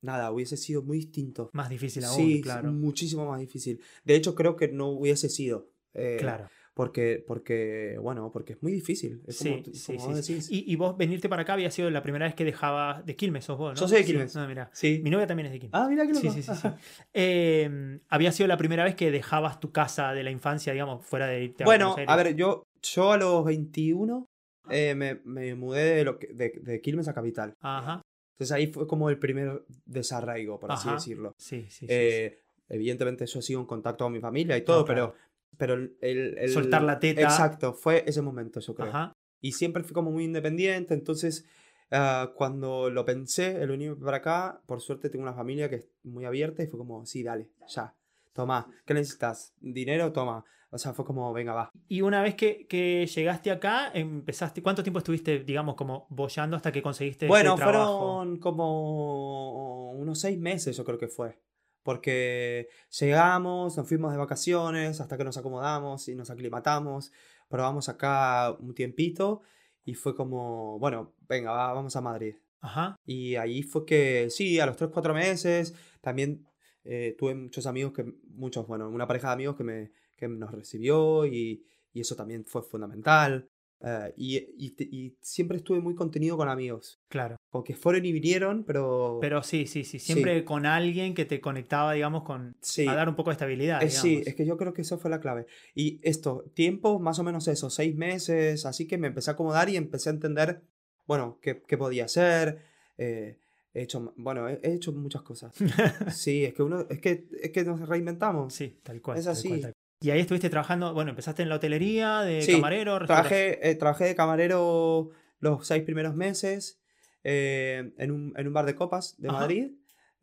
[0.00, 1.50] nada, hubiese sido muy distinto.
[1.52, 2.72] Más difícil aún, sí, claro.
[2.72, 3.80] muchísimo más difícil.
[4.04, 5.68] De hecho, creo que no hubiese sido.
[5.94, 6.48] eh, Claro.
[6.76, 9.22] Porque, porque, bueno, porque es muy difícil.
[9.26, 10.32] Es como, Sí, tú- sí, como sí, vos sí.
[10.34, 10.50] decís.
[10.52, 13.46] Y, y vos venirte para acá había sido la primera vez que dejabas de Quilmes,
[13.46, 13.80] sos vos, ¿no?
[13.80, 14.12] Yo soy de Sí.
[14.12, 14.36] Quilmes.
[14.36, 14.68] Ah, mirá.
[14.74, 15.00] Sí.
[15.02, 15.74] Mi novia también es de Quilmes.
[15.80, 16.20] Ah, mira qué loco.
[16.20, 16.52] Sí, sí, sí.
[16.54, 16.68] sí.
[17.14, 21.26] Eh, había sido la primera vez que dejabas tu casa de la infancia, digamos, fuera
[21.26, 22.12] de irte a Bueno, Buenos Aires.
[22.12, 24.26] a ver, yo, yo a los 21
[24.68, 27.54] eh, me, me mudé de, lo que- de, de Quilmes a Capital.
[27.60, 28.02] Ajá.
[28.34, 30.96] Entonces ahí fue como el primer desarraigo, por así Ajá.
[30.96, 31.32] decirlo.
[31.38, 31.70] Sí, sí.
[31.70, 35.14] sí, Eh, Evidentemente yo sigo en contacto con mi familia y todo, No, claro.
[35.14, 35.25] pero,
[35.58, 37.22] pero el, el- el- Soltar la teta.
[37.22, 38.88] Exacto, fue ese momento, yo creo.
[38.88, 39.12] Ajá.
[39.40, 41.44] Y siempre fui como muy independiente, entonces
[41.90, 45.88] ah, cuando lo pensé, el venirme para acá, por suerte tengo una familia que es
[46.02, 47.94] muy abierta y fue como, sí, dale, ya,
[48.32, 49.52] toma, ¿qué necesitas?
[49.60, 50.12] ¿Dinero?
[50.12, 50.44] Toma.
[50.70, 51.70] O sea, fue como, venga, va.
[51.88, 54.62] Y una vez que, que llegaste acá, empezaste.
[54.62, 57.98] ¿Cuánto tiempo estuviste, digamos, como bollando hasta que conseguiste Bueno, este trabajo?
[58.16, 61.38] fueron como unos seis meses, yo creo que fue.
[61.86, 62.68] Porque
[62.98, 67.12] llegamos, nos fuimos de vacaciones hasta que nos acomodamos y nos aclimatamos.
[67.48, 69.42] Probamos acá un tiempito
[69.84, 72.34] y fue como, bueno, venga, va, vamos a Madrid.
[72.60, 72.96] Ajá.
[73.06, 76.44] Y ahí fue que, sí, a los 3, 4 meses, también
[76.82, 80.50] eh, tuve muchos amigos que, muchos, bueno, una pareja de amigos que, me, que nos
[80.50, 83.48] recibió y, y eso también fue fundamental.
[83.80, 86.98] Eh, y, y y siempre estuve muy contenido con amigos.
[87.08, 87.36] Claro.
[87.50, 89.18] Con que fueron y vinieron, pero...
[89.20, 89.98] Pero sí, sí, sí.
[89.98, 92.56] Siempre con alguien que te conectaba, digamos, con.
[92.62, 93.82] sí, A dar un poco de estabilidad.
[93.82, 95.46] eh, sí, es que yo creo que eso fue la clave.
[95.74, 99.68] Y esto, tiempo, más o menos eso, seis meses, así que me empecé a acomodar
[99.68, 100.62] y empecé a entender,
[101.06, 102.58] bueno, qué, qué podía hacer.
[102.98, 103.38] eh,
[103.74, 105.52] he hecho, bueno, he, he hecho muchas cosas.
[106.16, 108.54] Sí, es que uno, es que, es que nos reinventamos.
[108.54, 109.18] Sí, tal cual.
[109.18, 109.48] Es tal así.
[109.48, 109.75] cual, tal cual.
[110.00, 112.98] Y ahí estuviste trabajando, bueno, empezaste en la hotelería, de Sí, camarero.
[113.06, 116.80] Trabajé, eh, trabajé de camarero los seis primeros meses
[117.24, 119.40] eh, en, un, en un bar de copas de Ajá.
[119.40, 119.72] Madrid,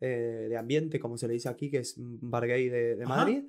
[0.00, 3.04] eh, de ambiente, como se le dice aquí, que es un bar gay de, de.
[3.06, 3.44] Madrid.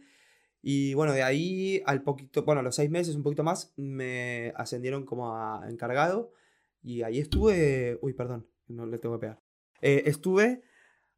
[0.64, 4.52] Y bueno, de ahí al poquito, bueno, a los seis meses, un poquito más, me
[4.56, 6.34] ascendieron como a encargado.
[6.82, 9.42] Y ahí estuve, uy, perdón, no le tengo que pegar.
[9.82, 10.64] Eh, estuve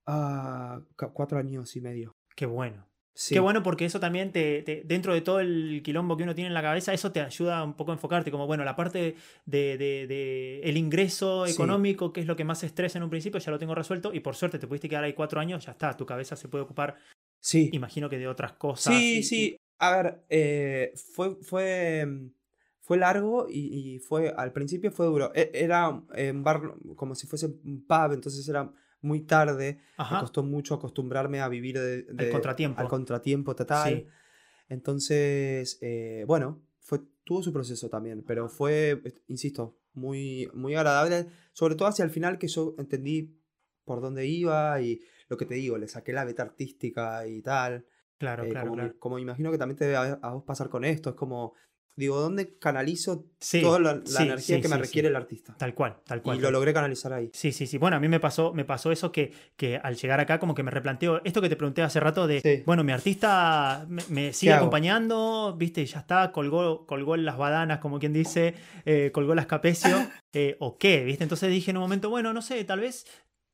[0.05, 2.17] cu- cuatro años y medio.
[2.35, 2.87] Qué bueno.
[3.19, 3.33] Sí.
[3.33, 6.49] Qué bueno porque eso también te, te- dentro de todo el quilombo que uno tiene
[6.49, 9.15] en la cabeza, eso te ayuda un poco a enfocarte, como bueno, la parte
[9.47, 11.53] de, de- de el ingreso Sí.
[11.53, 14.19] económico, que es lo que más estresa en un principio, ya lo tengo resuelto y
[14.19, 16.95] por suerte te pudiste quedar ahí cuatro años, ya está, tu cabeza se puede ocupar,
[17.39, 17.71] Sí.
[17.73, 18.93] imagino que de otras cosas.
[18.93, 19.57] Sí, y- sí.
[19.79, 22.29] A ver, eh, fue, fue, mm,
[22.81, 25.31] fue largo y, y fue, al principio fue duro.
[25.33, 26.61] E- Era eh, un bar
[26.95, 29.75] como si fuese un pub, entonces era muy tarde.
[29.77, 30.19] Me Ajá.
[30.19, 32.79] costó mucho acostumbrarme a vivir de, de- contratiempo.
[32.81, 33.99] al contratiempo total.
[34.01, 34.07] Sí.
[34.69, 41.27] Entonces, eh, bueno, fue, tuvo su proceso también, pero fue, eh, insisto, muy, muy agradable,
[41.53, 43.41] sobre todo hacia el final que yo entendí
[43.85, 47.85] por dónde iba y lo que te digo, le saqué la beta artística y tal.
[48.17, 48.93] Claro, Eh, claro, como, claro.
[48.93, 51.53] me- como imagino que también te debe a, a vos pasar con esto, es como,
[51.97, 55.55] digo, ¿dónde canalizo Sí, toda la, la sí, energía sí, que me requiere el artista?
[55.57, 56.37] Tal cual, tal cual.
[56.37, 57.29] Y lo logré canalizar ahí.
[57.33, 57.77] Sí, sí, sí.
[57.77, 60.63] Bueno, a mí me pasó, me pasó eso que, que al llegar acá como que
[60.63, 64.53] me replanteo esto que te pregunté hace rato de, bueno, mi artista me, me sigue
[64.53, 68.53] acompañando, viste, ya está, colgó, colgó las badanas, como quien dice,
[68.85, 69.89] eh, colgó las capecio,
[70.33, 71.23] eh, o qué, viste.
[71.23, 73.05] Entonces dije en un momento, bueno, no sé, tal vez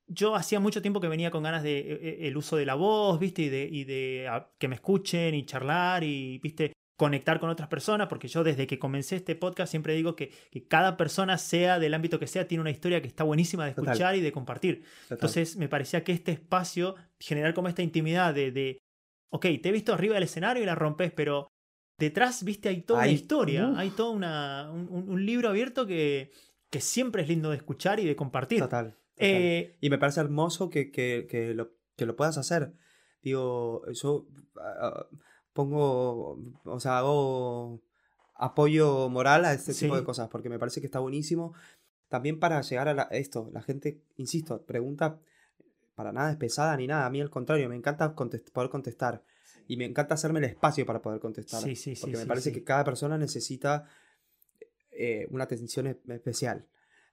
[0.08, 3.20] yo hacía mucho tiempo que venía con ganas de eh, el uso de la voz,
[3.20, 7.50] viste, y de, y de ah, que me escuchen y charlar y, viste, conectar con
[7.50, 11.38] otras personas, porque yo desde que comencé este podcast siempre digo que, que cada persona,
[11.40, 13.94] sea del ámbito que sea, tiene una historia que está buenísima de Total.
[13.94, 14.84] escuchar y de compartir.
[15.04, 15.18] Total.
[15.18, 18.78] Entonces me parecía que este espacio, generar como esta intimidad de, de,
[19.32, 21.48] ok, te he visto arriba del escenario y la rompes, pero
[21.98, 23.78] detrás, viste, hay toda una historia, uf.
[23.78, 26.32] hay todo un, un- libro abierto que,
[26.70, 28.60] que siempre es lindo de escuchar y de compartir.
[28.60, 28.92] Total.
[28.92, 29.00] total.
[29.18, 32.74] Eh, Y me parece hermoso que, que- que lo, que lo puedas hacer.
[33.22, 33.84] Digo,
[34.60, 35.08] ah,
[35.54, 37.80] pongo, o sea, hago
[38.36, 41.54] apoyo moral a este tipo de cosas, porque me parece que está buenísimo.
[42.10, 45.20] También para llegar a la- esto, la gente, insisto, pregunta
[45.96, 47.06] para nada es pesada ni nada.
[47.06, 49.24] A mí al contrario, me encanta contest- poder contestar.
[49.68, 51.62] Y me encanta hacerme el espacio para poder contestar.
[51.64, 53.86] Sí, sí, sí, Porque me parece que cada persona necesita
[54.92, 56.66] eh, una atención especial.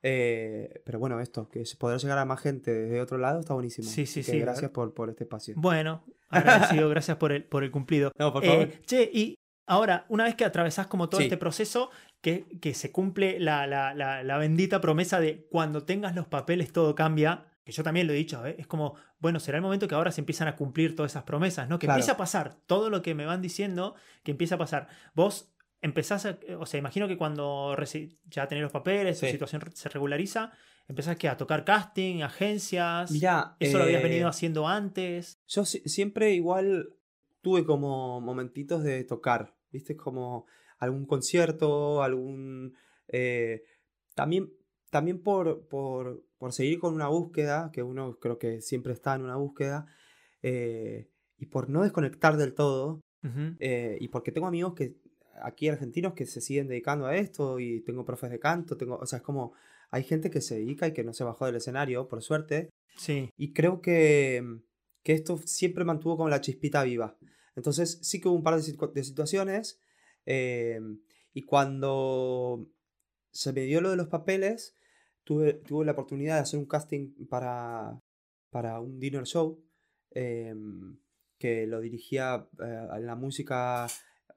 [0.03, 3.89] Eh, pero bueno, esto, que poder llegar a más gente desde otro lado está buenísimo.
[3.89, 4.39] Sí, sí, sí.
[4.39, 5.55] Gracias por, por este espacio.
[5.57, 8.13] Bueno, agradecido, gracias por el, por el cumplido.
[8.19, 8.69] No, por Eh, favor.
[8.87, 9.35] che, y
[9.67, 11.25] ahora, una vez que atravesás como todo Sí.
[11.27, 11.91] este proceso,
[12.23, 16.73] que, que se cumple la, la- la- la bendita promesa de cuando tengas los papeles
[16.73, 18.57] todo cambia, que yo también lo he dicho, ¿eh?
[18.59, 21.69] es como, bueno, será el momento que ahora se empiezan a cumplir todas esas promesas,
[21.69, 21.79] ¿no?
[21.79, 21.99] Que Claro.
[21.99, 24.89] empiece a pasar todo lo que me van diciendo, que empiece a pasar.
[25.15, 25.50] Vos
[25.83, 27.77] empezás, a- o sea, imagino que cuando
[28.27, 29.33] ya tenés los papeles, tu Sí.
[29.33, 30.53] situación se regulariza,
[30.89, 33.11] empezás que a tocar casting, agencias.
[33.11, 35.41] Mirá, ¿Eso lo habías eh, venido haciendo antes?
[35.47, 36.95] Yo si- siempre igual
[37.41, 39.97] tuve como momentitos de tocar, ¿viste?
[39.97, 40.47] Como
[40.79, 42.75] algún concierto, algún...
[43.09, 43.63] eh,
[44.15, 44.53] también
[44.91, 49.23] también por, por, por seguir con una búsqueda, que uno creo que siempre está en
[49.23, 49.87] una búsqueda,
[50.43, 53.01] eh, y por no desconectar del todo,
[53.61, 54.97] eh, y porque tengo amigos que
[55.43, 59.07] aquí argentinos que se siguen dedicando a esto, y tengo profes de canto, tengo, o
[59.07, 59.53] sea, es como,
[59.91, 63.31] hay gente que se dedica y que no se bajó del escenario, por suerte, Sí.
[63.37, 64.43] y creo que,
[65.03, 67.17] que esto siempre mantuvo como la chispita viva.
[67.57, 69.81] Entonces sí que hubo un par de, situ- de situaciones.
[70.27, 70.81] eh,
[71.33, 72.67] y cuando
[73.33, 74.75] se me dio lo de los papeles,
[75.25, 77.99] tuve, tuve la oportunidad de hacer un casting para,
[78.51, 79.63] para un dinner show.
[80.13, 80.55] eh,
[81.39, 83.87] que lo dirigía eh, en la música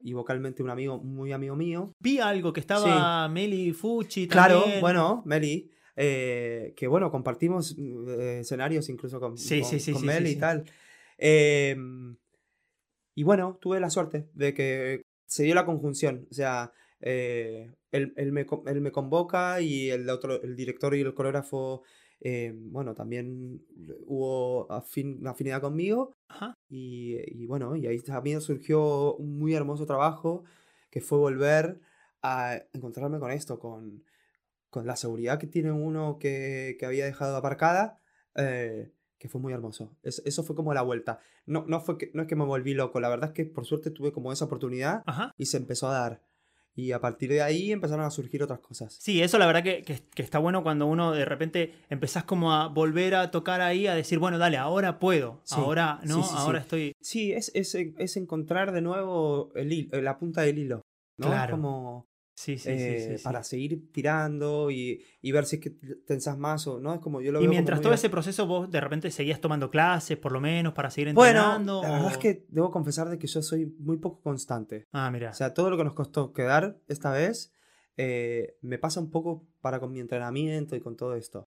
[0.04, 1.94] y vocalmente un amigo, muy amigo mío.
[2.00, 4.82] Vi algo que estaba Meli Fucci Claro, también.
[4.82, 10.02] bueno, Meli, eh, que bueno, compartimos eh, escenarios incluso con, Sí, con, sí, sí, con
[10.02, 10.40] sí, Meli sí, y sí.
[10.40, 10.64] tal.
[11.18, 11.76] Eh,
[13.16, 16.28] y bueno, tuve la suerte de que se dio la conjunción.
[16.30, 21.02] O sea, eh, él, él me, él me convoca y el otro, el director y
[21.02, 21.84] el coreógrafo,
[22.26, 23.62] eh, bueno, también
[24.06, 26.14] hubo afin- afinidad conmigo.
[26.30, 26.54] Ajá.
[26.70, 30.44] Y, y bueno, y ahí también surgió un muy hermoso trabajo
[30.90, 31.80] que fue volver
[32.22, 34.04] a encontrarme con esto, con,
[34.70, 38.00] con la seguridad que tiene uno que, que había dejado aparcada,
[38.36, 39.96] eh, que fue muy hermoso.
[40.04, 41.20] Es- eso fue como la vuelta.
[41.46, 43.66] No, no, fue que, no es que me volví loco, la verdad es que por
[43.66, 45.32] suerte tuve como esa oportunidad Ajá.
[45.38, 46.22] y se empezó a dar.
[46.76, 48.96] Y a partir de ahí empezaron a surgir otras cosas.
[49.00, 52.52] Sí, eso la verdad que, que- que está bueno cuando uno de repente empezás como
[52.54, 56.16] a volver a tocar ahí, a decir, bueno, dale, ahora puedo, Sí, ahora, ¿no?
[56.16, 56.36] sí, sí, sí.
[56.38, 56.94] ahora estoy...
[57.00, 60.82] Sí, es, es, es encontrar de nuevo el la punta del hilo.
[61.18, 61.28] ¿no?
[61.28, 61.52] Claro.
[61.52, 63.24] Como Sí, sí, eh, sí, sí.
[63.24, 66.94] para seguir tirando y, y ver si es que tensas más o no.
[66.96, 69.70] Es como yo lo Y veo mientras todo ese proceso vos de repente seguías tomando
[69.70, 71.82] clases, por lo menos, para seguir Bueno, entrenando.
[71.84, 74.86] la verdad es o- que debo confesar de que yo soy muy poco constante.
[74.92, 75.30] Ah, mira.
[75.30, 77.54] O sea, todo lo que nos costó quedar esta vez
[77.98, 81.44] eh, me pasa un poco para con mi entrenamiento y con todo esto.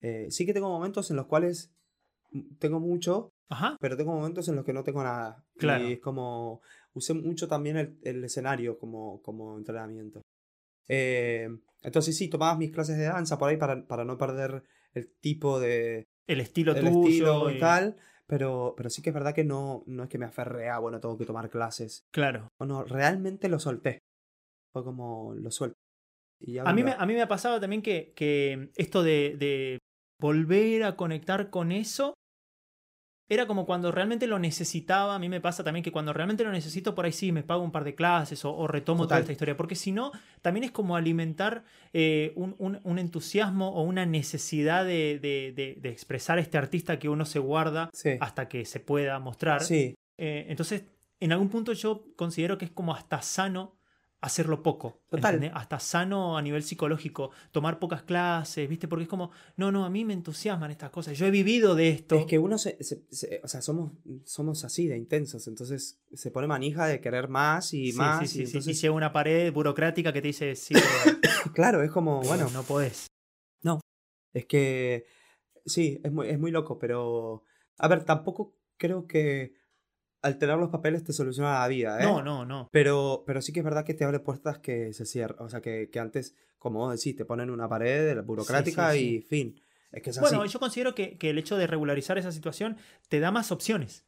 [0.00, 1.72] Eh, sí que tengo momentos en los cuales
[2.58, 3.76] tengo mucho, Ajá.
[3.80, 5.44] pero tengo momentos en los que no tengo nada.
[5.56, 5.84] Claro.
[5.84, 6.60] Y es como,
[6.94, 10.20] usé mucho también el, el escenario como, como entrenamiento.
[10.88, 11.48] Eh,
[11.82, 14.62] entonces sí, tomaba mis clases de danza por ahí para, para no perder
[14.94, 17.00] el tipo de, El estilo el tuyo.
[17.08, 17.96] estilo y tal.
[18.26, 20.98] Pero, pero sí que es verdad que no, no es que me aferré a, bueno,
[20.98, 22.06] tengo que tomar clases.
[22.10, 22.48] Claro.
[22.58, 23.98] O no, realmente lo solté.
[24.72, 25.76] Fue como, lo suelto.
[26.40, 29.78] Y A mí, me, a mí me ha pasado también que, que esto de, de
[30.18, 32.14] volver a conectar con eso
[33.28, 35.14] era como cuando realmente lo necesitaba.
[35.14, 37.62] A mí me pasa también que cuando realmente lo necesito, por ahí sí me pago
[37.62, 39.56] un par de clases o, o retomo toda esta historia.
[39.56, 44.84] Porque si no, también es como alimentar eh, un, un- un entusiasmo o una necesidad
[44.84, 48.10] de, de- de- de expresar este artista que uno se guarda Sí.
[48.20, 49.62] hasta que se pueda mostrar.
[49.62, 50.84] Sí, Eh, entonces,
[51.20, 53.76] en algún punto yo considero que es como hasta sano
[54.24, 55.02] hacerlo poco.
[55.08, 55.34] Total.
[55.34, 55.56] ¿entendés?
[55.56, 58.88] Hasta sano a nivel psicológico, tomar pocas clases, ¿viste?
[58.88, 61.16] Porque es como, no, no, a mí me entusiasman estas cosas.
[61.16, 62.16] Yo he vivido de esto.
[62.16, 63.92] Es que uno se, se- se- o sea, somos,
[64.24, 68.18] somos así de intensos, entonces se pone manija de querer más y Sí, más.
[68.30, 68.70] sí, sí, y sí.
[68.70, 70.74] Y llega una pared burocrática que te dice, sí,
[71.22, 73.06] pero claro, es como, bueno, no podés.
[74.32, 75.06] es que
[75.64, 77.44] sí, es muy, es muy loco, pero
[77.78, 79.54] a ver, tampoco creo que
[80.24, 82.02] alterar los papeles te soluciona la vida, ¿eh?
[82.04, 82.68] No, no, no.
[82.72, 85.60] Pero, pero sí que es verdad que te abre puertas que se cierran, o sea,
[85.60, 89.14] que, que antes, como vos decís, te ponen una pared burocrática sí, sí.
[89.16, 89.60] y fin.
[89.92, 90.52] Es que es Bueno, así.
[90.52, 92.76] yo considero que, que el hecho de regularizar esa situación
[93.08, 94.04] te da más opciones.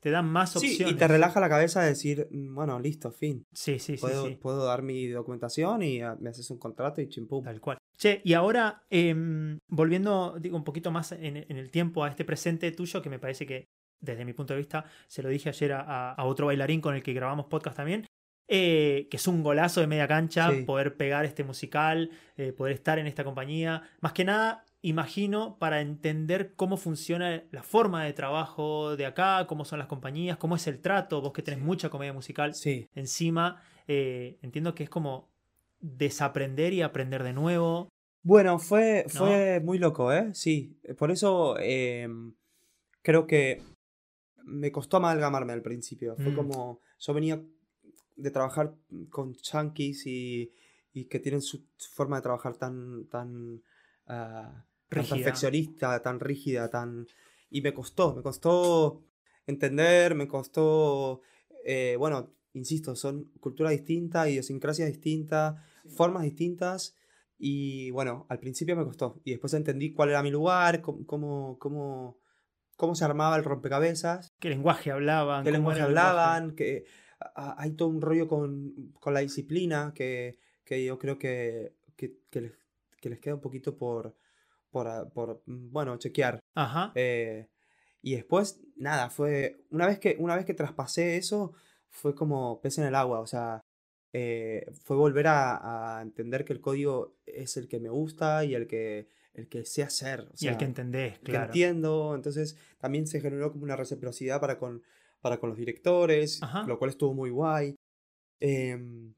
[0.00, 0.94] te dan más Sí, opciones.
[0.94, 3.46] y te relaja la cabeza de decir, "Mm, bueno, listo, fin.
[3.54, 4.34] Sí, sí, sí, Puedo, sí.
[4.38, 7.42] puedo dar mi documentación y ah, me haces un contrato y chimpum.
[7.42, 7.78] Tal cual.
[7.96, 12.26] Che, y ahora, em, volviendo digo, un poquito más en, en el tiempo a este
[12.26, 13.64] presente tuyo, que me parece que,
[14.04, 17.12] desde mi punto de vista, se lo dije ayer a, otro bailarín con el que
[17.12, 18.06] grabamos podcast también,
[18.46, 20.64] eh, que es un golazo de media cancha Sí.
[20.64, 23.82] poder pegar este musical, eh, poder estar en esta compañía.
[24.00, 29.64] Más que nada, imagino, para entender cómo funciona la forma de trabajo de acá, cómo
[29.64, 33.62] son las compañías, cómo es el trato, vos que tenés mucha comedia musical Sí, encima,
[33.88, 35.30] eh, entiendo que es como
[35.80, 37.88] desaprender y aprender de nuevo.
[38.22, 40.34] Bueno, fue, fue muy loco, ¿eh?
[40.34, 41.56] Sí, por eso
[43.02, 43.62] creo que
[44.44, 46.16] me costó amalgamarme al principio.
[46.16, 46.36] Fue Mm.
[46.36, 47.42] como, yo venía
[48.16, 48.74] de trabajar
[49.10, 50.52] con chunkies y,
[50.92, 53.62] y que tienen su, su forma de trabajar tan, tan,
[54.06, 55.16] ah, tan Rígida.
[55.16, 57.06] perfeccionista, tan rígida, tan...
[57.50, 59.04] Y me costó, me costó
[59.46, 61.20] entender, me costó,
[61.64, 65.56] eh, bueno, insisto, son culturas distintas, idiosincrasias distintas,
[65.96, 66.96] formas distintas.
[67.38, 69.20] Y bueno, al principio me costó.
[69.24, 72.18] Y después entendí cuál era mi lugar, cómo, cómo,
[72.76, 75.44] cómo, se armaba el rompecabezas, ¿Qué lenguaje hablaban?
[75.44, 76.84] qué lenguaje hablaban, que
[77.20, 82.18] a- hay todo un rollo con, con la disciplina que, que yo creo que, que,
[82.30, 82.52] que les,
[83.00, 84.16] que les queda un poquito por,
[84.70, 86.40] por, por, mm, bueno, chequear.
[86.54, 86.92] Ajá.
[86.94, 87.48] Eh,
[88.02, 89.64] y después, nada, fue.
[89.70, 91.52] Una vez que, una vez que traspasé eso,
[91.88, 93.20] fue como pez en el agua.
[93.20, 93.62] O sea,
[94.12, 98.54] eh, fue volver a, a entender que el código es el que me gusta y
[98.54, 100.20] el que, el que sé hacer.
[100.20, 101.46] O y el que entendés, que claro.
[101.46, 102.14] entiendo.
[102.14, 104.82] Entonces, también se generó como una reciprocidad para con,
[105.20, 106.64] para con los directores, Ajá.
[106.66, 107.74] lo cual estuvo muy guay.
[108.40, 109.14] Em,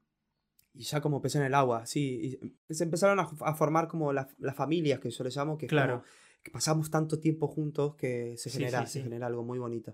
[0.73, 2.39] y ya como pez en el agua, sí.
[2.67, 5.67] Y se empezaron a, a formar como las, las familias que yo les llamo, que
[5.67, 6.01] Claro.
[6.01, 6.03] como
[6.43, 9.03] que pasamos tanto tiempo juntos que se Sí, genera, sí, se sí.
[9.03, 9.93] genera algo muy bonito.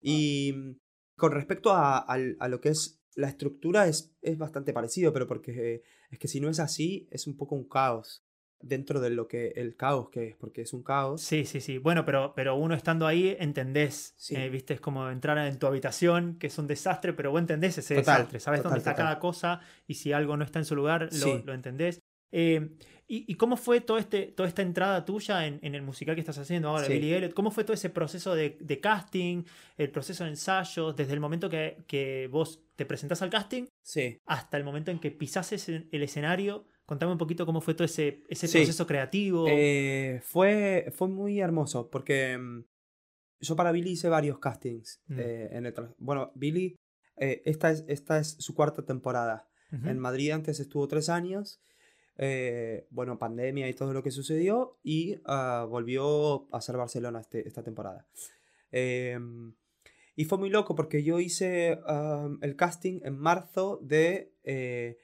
[0.00, 0.76] Y mm,
[1.16, 5.26] con respecto a, al- a lo que es la estructura es, es bastante parecido, pero
[5.26, 8.24] porque eh, es que si no es así, es un poco un caos
[8.62, 11.20] dentro de lo que el caos que es, porque es un caos.
[11.20, 11.78] Sí, sí, sí.
[11.78, 14.14] Bueno, pero, pero uno estando ahí entendés.
[14.16, 14.34] Sí.
[14.36, 17.78] eh, Viste, es como entrar en tu habitación, que es un desastre, pero vos entendés
[17.78, 18.40] ese Total, desastre.
[18.40, 19.04] Sabés total, dónde está total.
[19.06, 21.42] cada cosa y si algo no está en su lugar, lo, Sí.
[21.44, 22.00] lo entendés.
[22.34, 22.70] Eh,
[23.06, 26.22] ¿y, y cómo fue todo este, toda esta entrada tuya en, en el musical que
[26.22, 26.94] estás haciendo ahora, Sí.
[26.94, 27.34] Billy Elliot?
[27.34, 29.44] ¿Cómo fue todo ese proceso de, de casting,
[29.76, 34.16] el proceso de ensayos, desde el momento que, que vos te presentás al casting Sí.
[34.24, 36.64] hasta el momento en que pisás el escenario?
[36.92, 38.58] Contame un poquito cómo fue todo ese, ese Sí.
[38.58, 39.46] proceso creativo.
[39.48, 42.64] Eh, fue, fue muy hermoso porque mm,
[43.40, 45.00] yo para Billy hice varios castings.
[45.06, 45.18] Mm.
[45.18, 46.76] eh, en el bueno, Billy,
[47.16, 49.48] eh, esta, es, esta es su cuarta temporada.
[49.72, 49.88] Ujú.
[49.88, 51.62] En Madrid antes estuvo tres años.
[52.18, 54.76] eh, bueno, pandemia y todo lo que sucedió.
[54.82, 58.06] Y ah, volvió a ser Barcelona este- esta temporada.
[58.70, 59.54] Em,
[60.14, 64.98] y fue muy loco porque yo hice am, el casting en marzo de eh,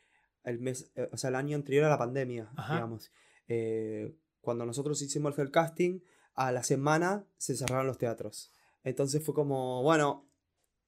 [0.48, 2.74] el mes, eh, o sea, el año anterior a la pandemia, Ajá.
[2.74, 3.10] digamos.
[3.48, 6.00] Eh, cuando nosotros hicimos el casting,
[6.34, 8.52] a la semana se cerraron los teatros.
[8.84, 10.26] Entonces fue como, bueno,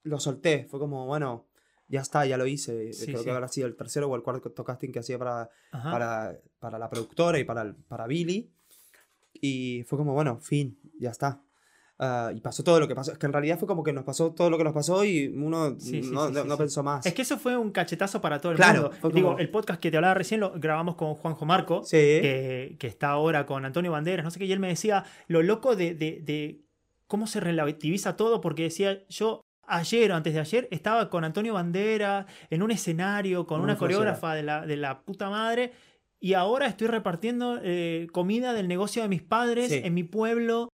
[0.03, 1.47] lo solté, fue como, bueno,
[1.89, 2.93] ya está, ya lo hice.
[2.93, 3.25] Sí, Creo sí.
[3.25, 6.89] que habrá sido el tercero o el cuarto casting que hacía para, para, para la
[6.89, 8.53] productora y para, el- para Billy.
[9.33, 11.43] Y fue como, bueno, fin, ya está.
[12.03, 13.13] Ah, y pasó todo lo que pasó.
[13.13, 15.29] Es que en realidad fue como que nos pasó todo lo que nos pasó y
[15.29, 17.05] uno Sí, sí, no, sí, pensó más.
[17.05, 18.97] Es que eso fue un cachetazo para todo el Claro, mundo.
[19.03, 22.77] fue Digo, como- el podcast que te hablaba recién lo grabamos con Juanjo Marco, que,
[22.79, 25.77] que está ahora con Antonio Banderas, no sé qué, y él me decía lo loco
[25.77, 26.65] de, de- de
[27.07, 31.53] cómo se relativiza todo, porque decía, yo ayer o antes de ayer estaba con Antonio
[31.53, 35.73] Banderas en un escenario, con una coreógrafa de la, de la puta madre,
[36.19, 40.69] y ahora estoy repartiendo eh, comida del negocio de mis padres en mi pueblo.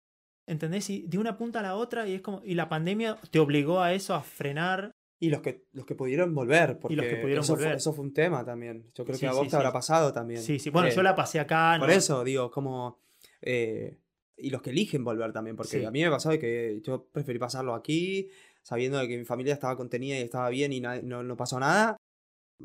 [0.45, 0.89] ¿Entendés?
[0.89, 2.41] Y de una punta a la otra, y es como.
[2.43, 4.91] Y la pandemia te obligó a eso, a frenar.
[5.19, 7.77] Y los que, los que pudieron volver, porque los que pudieron eso, Fue, volver.
[7.77, 8.91] eso fue un tema también.
[8.93, 9.55] Yo creo Sí, que a sí, vos te sí.
[9.55, 10.41] habrá pasado también.
[10.41, 10.69] Sí, sí.
[10.69, 11.77] Bueno, Eh, yo la pasé acá.
[11.79, 11.93] Por ¿no?
[11.93, 12.99] eso, digo, como...
[13.41, 13.99] eh,
[14.35, 15.85] y los que eligen volver también, porque Sí.
[15.85, 18.29] a mí me pasó de que yo preferí pasarlo aquí,
[18.63, 21.95] sabiendo de que mi familia estaba contenida y estaba bien y no, no pasó nada,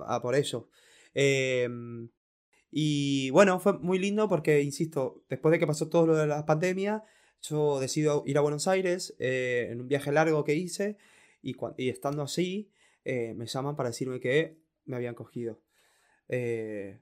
[0.01, 0.69] a por ello.
[1.15, 1.69] Eh,
[2.71, 6.45] y bueno, fue muy lindo porque, insisto, después de que pasó todo lo de la
[6.45, 7.03] pandemia,
[7.43, 10.97] yo decido ir a Buenos Aires eh, en un viaje largo que hice
[11.43, 12.71] y, y estando así,
[13.05, 15.61] eh, me llaman para decirme que me habían cogido.
[16.29, 17.01] Eh,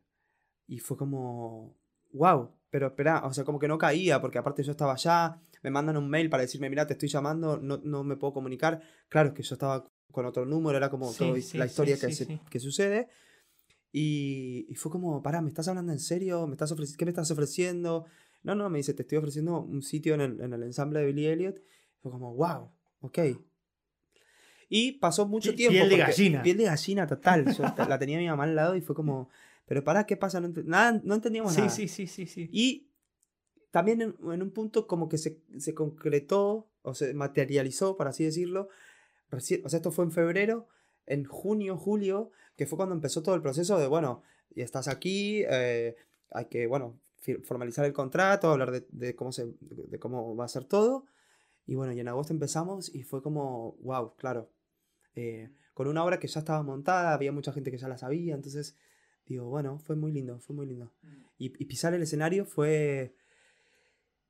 [0.67, 1.75] y fue como,
[2.13, 5.71] wow, pero espera, o sea, como que no caía, porque aparte yo estaba allá, me
[5.71, 8.83] mandan un mail para decirme, mira, te estoy llamando, no, no me puedo comunicar.
[9.09, 11.97] Claro, es que yo estaba con otro número, era como Sí, todo sí, la historia
[11.97, 13.09] sí, que, se- que sucede.
[13.93, 16.47] Y, y fue como, pará, ¿me estás hablando en serio?
[16.47, 18.05] ¿Me estás ¿Qué me estás ofreciendo?
[18.47, 21.07] No, no, me dice, te estoy ofreciendo un sitio en el, en el ensamble de
[21.07, 21.61] Billy Elliot.
[22.01, 22.71] Fue como, wow,
[23.01, 23.19] ok.
[24.69, 25.73] Y pasó mucho tiempo.
[25.79, 26.43] piel de gallina.
[26.43, 27.53] Piel de gallina total.
[27.53, 29.29] Yo la tenía mi mamá al lado y fue como,
[29.67, 30.41] pero pará, ¿qué pasa?
[30.41, 31.71] No, ent- nada, no entendíamos Sí, nada.
[31.71, 32.49] sí, sí, sí, sí.
[32.53, 32.89] Y
[33.71, 38.25] también en, en un punto como que se, se concretó o se materializó, por así
[38.25, 38.69] decirlo.
[39.31, 40.69] recién- o sea, esto fue en febrero,
[41.07, 44.23] en junio, julio, que fue cuando empezó todo el proceso de, bueno,
[44.55, 45.97] ya estás aquí, eh,
[46.31, 46.99] hay que, bueno,
[47.35, 51.05] formalizar el contrato, hablar de, de cómo, se, de cómo va a ser todo.
[51.67, 54.51] Y bueno, y en agosto empezamos y fue como, wow, claro.
[55.15, 58.35] eh, con una obra que ya estaba montada, había mucha gente que ya la sabía,
[58.35, 58.77] entonces
[59.27, 60.93] digo, bueno, fue muy lindo, fue muy lindo.
[61.39, 63.15] Y, y pisar el escenario fue...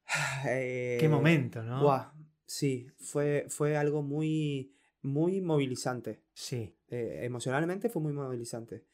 [0.49, 1.83] eh, Qué momento, ¿no?
[1.83, 2.13] Buah,
[2.47, 4.73] sí, fue, fue algo muy,
[5.03, 6.23] muy movilizante.
[6.33, 6.75] Sí.
[6.89, 8.85] Eh, emocionalmente fue muy movilizante.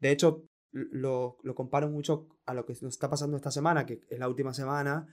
[0.00, 4.00] De hecho, lo, lo comparo mucho a lo que nos está pasando esta semana, que
[4.10, 5.06] es la última semana,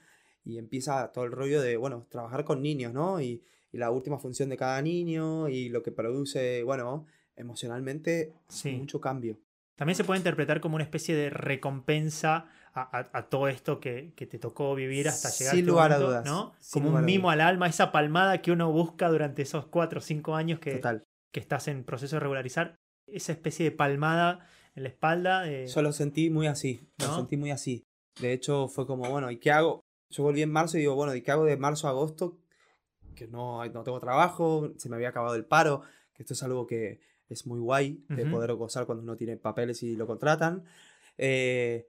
[0.44, 3.22] y empieza todo el rollo de, bueno, trabajar con niños, ¿no?
[3.22, 7.06] Y, y la última función de cada niño y lo que produce, bueno,
[7.36, 8.72] emocionalmente, Sí.
[8.72, 9.38] mucho cambio.
[9.76, 14.14] También se puede interpretar como una especie de recompensa a, a- a todo esto que,
[14.16, 16.54] que te tocó vivir hasta llegar a Sin este lugar a dudas, ¿no?
[16.60, 20.02] sin Como un mimo al alma, esa palmada que uno busca durante esos cuatro o
[20.02, 21.04] cinco años que, Total.
[21.32, 22.76] que estás en proceso de regularizar.
[23.08, 25.42] Esa especie de palmada en la espalda.
[25.44, 27.84] de- Yo lo sentí muy así, lo sentí muy así.
[28.20, 29.82] De hecho, fue como, bueno, ¿y qué hago?
[30.10, 32.38] Yo volví en marzo y digo, bueno, ¿y qué hago de marzo a agosto?
[33.16, 35.82] Que no, no tengo trabajo, se me había acabado el paro,
[36.14, 37.00] que esto es algo que
[37.30, 38.32] es muy guay de Ujú.
[38.32, 40.66] poder gozar cuando uno tiene papeles y lo contratan.
[41.18, 41.88] Eh,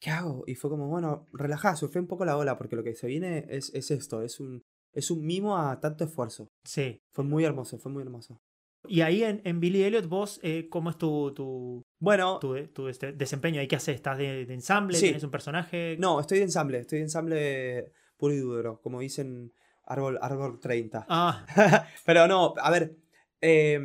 [0.00, 0.44] ¿Qué hago?
[0.46, 3.46] Y fue como, bueno, relajá, surfé un poco la ola, porque lo que se viene
[3.48, 4.62] es, es esto, es un,
[4.92, 6.50] es un mimo a tanto esfuerzo.
[6.64, 7.00] Sí.
[7.12, 8.38] Fue muy hermoso, fue muy hermoso.
[8.86, 12.88] Y ahí en, en Billy Elliot, vos, eh, ¿cómo es tu, tu, Bueno, tu, tu,
[12.88, 13.60] este, desempeño?
[13.60, 13.94] ¿Ahí qué haces?
[13.94, 14.96] ¿Estás de, de ensamble?
[14.98, 15.06] Sí.
[15.06, 15.96] ¿Tienes un personaje?
[15.98, 19.52] no, estoy de ensamble, estoy de ensamble puro y duro, como dicen
[19.84, 21.06] árbol, árbol 30.
[21.08, 21.46] Ah,
[22.06, 22.96] Pero no, a ver,
[23.40, 23.80] eh,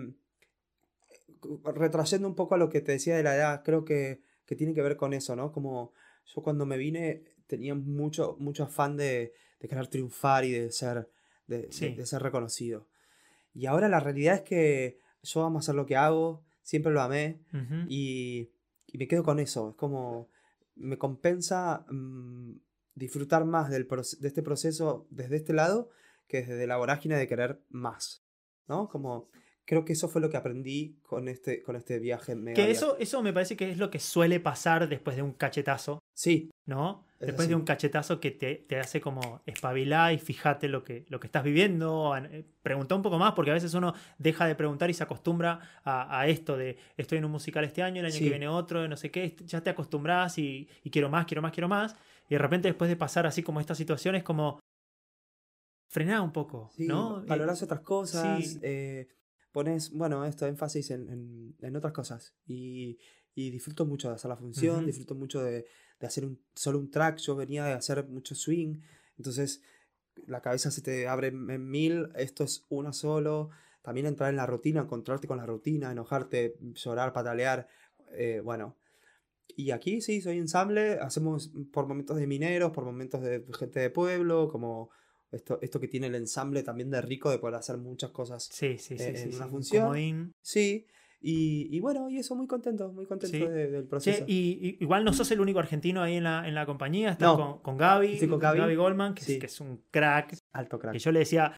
[1.76, 4.74] retrayendo un poco a lo que te decía de la edad, creo que, que tiene
[4.74, 5.52] que ver con eso, ¿no?
[5.52, 5.94] Como
[6.26, 11.10] yo cuando me vine tenía mucho, mucho afán de, de querer triunfar y de ser,
[11.48, 11.90] de, de- Sí.
[11.96, 12.88] de ser reconocido.
[13.60, 17.42] Y ahora la realidad es que yo amo hacer lo que hago, siempre lo amé
[17.90, 18.50] y,
[18.88, 19.72] y me quedo con eso.
[19.72, 20.30] Es como
[20.76, 22.54] me compensa mm,
[22.96, 25.90] disfrutar más del de este proceso desde este lado
[26.26, 28.24] que desde la vorágine de querer más.
[28.70, 28.88] ¿No?
[28.88, 29.30] Como
[29.66, 32.36] creo que eso fue lo que aprendí con este, con este viaje.
[32.36, 32.72] mega Que viaje.
[32.72, 36.52] eso, eso me parece que es lo que suele pasar después de un cachetazo, Sí,
[36.66, 37.06] ¿no?
[37.18, 41.06] Es Después de un cachetazo que te, te hace como espabilar y fíjate lo que,
[41.08, 42.14] lo que estás viviendo.
[42.18, 45.62] eh, Pregunta un poco más, porque a veces uno deja de preguntar y se acostumbra
[45.86, 48.26] a, a esto de estoy en un musical este año, el año Sí.
[48.26, 51.54] que viene otro, no sé qué, ya te acostumbras y, y quiero más, quiero más,
[51.54, 51.96] quiero más.
[52.28, 54.60] Y de repente después de pasar así como esta situación es como
[55.90, 57.24] frená un poco, sí, ¿no?
[57.26, 58.44] valorás Eh, otras cosas.
[58.46, 58.60] sí.
[58.62, 59.08] eh,
[59.54, 62.36] pones, bueno, esto, énfasis en, en- en otras cosas.
[62.46, 62.98] Y,
[63.36, 65.66] y disfruto mucho de hacer la función, disfruto mucho de,
[66.00, 67.18] de hacer un, solo un track.
[67.18, 68.80] Yo venía de hacer mucho swing,
[69.18, 69.62] entonces
[70.28, 72.10] la cabeza se te abre en, mil.
[72.16, 73.50] Esto es uno solo.
[73.82, 77.68] También entrar en la rutina, encontrarte con la rutina, enojarte, llorar, patalear.
[78.12, 78.76] eh, bueno.
[79.56, 81.00] Y aquí sí, soy ensamble.
[81.00, 84.90] Hacemos por momentos de mineros, por momentos de gente de pueblo, como
[85.32, 88.78] esto, esto que tiene el ensamble también de rico de poder hacer muchas cosas Sí,
[88.78, 89.04] sí, sí.
[89.04, 89.84] eh, sí, en sí, una un función.
[89.84, 90.32] comodín.
[90.42, 90.86] Sí,
[91.22, 93.44] y, y bueno, y eso muy contento, muy contento Sí.
[93.46, 94.24] de- del Che, proceso.
[94.28, 97.28] y, y- igual no sos el único argentino ahí en la, en la compañía, estás
[97.28, 97.38] No.
[97.38, 98.76] con, con Gaby, con Gaby.
[98.76, 99.34] Goldman, que, Sí.
[99.34, 100.36] es, que es un crack.
[100.54, 100.94] Alto crack.
[100.94, 101.56] Que yo le decía,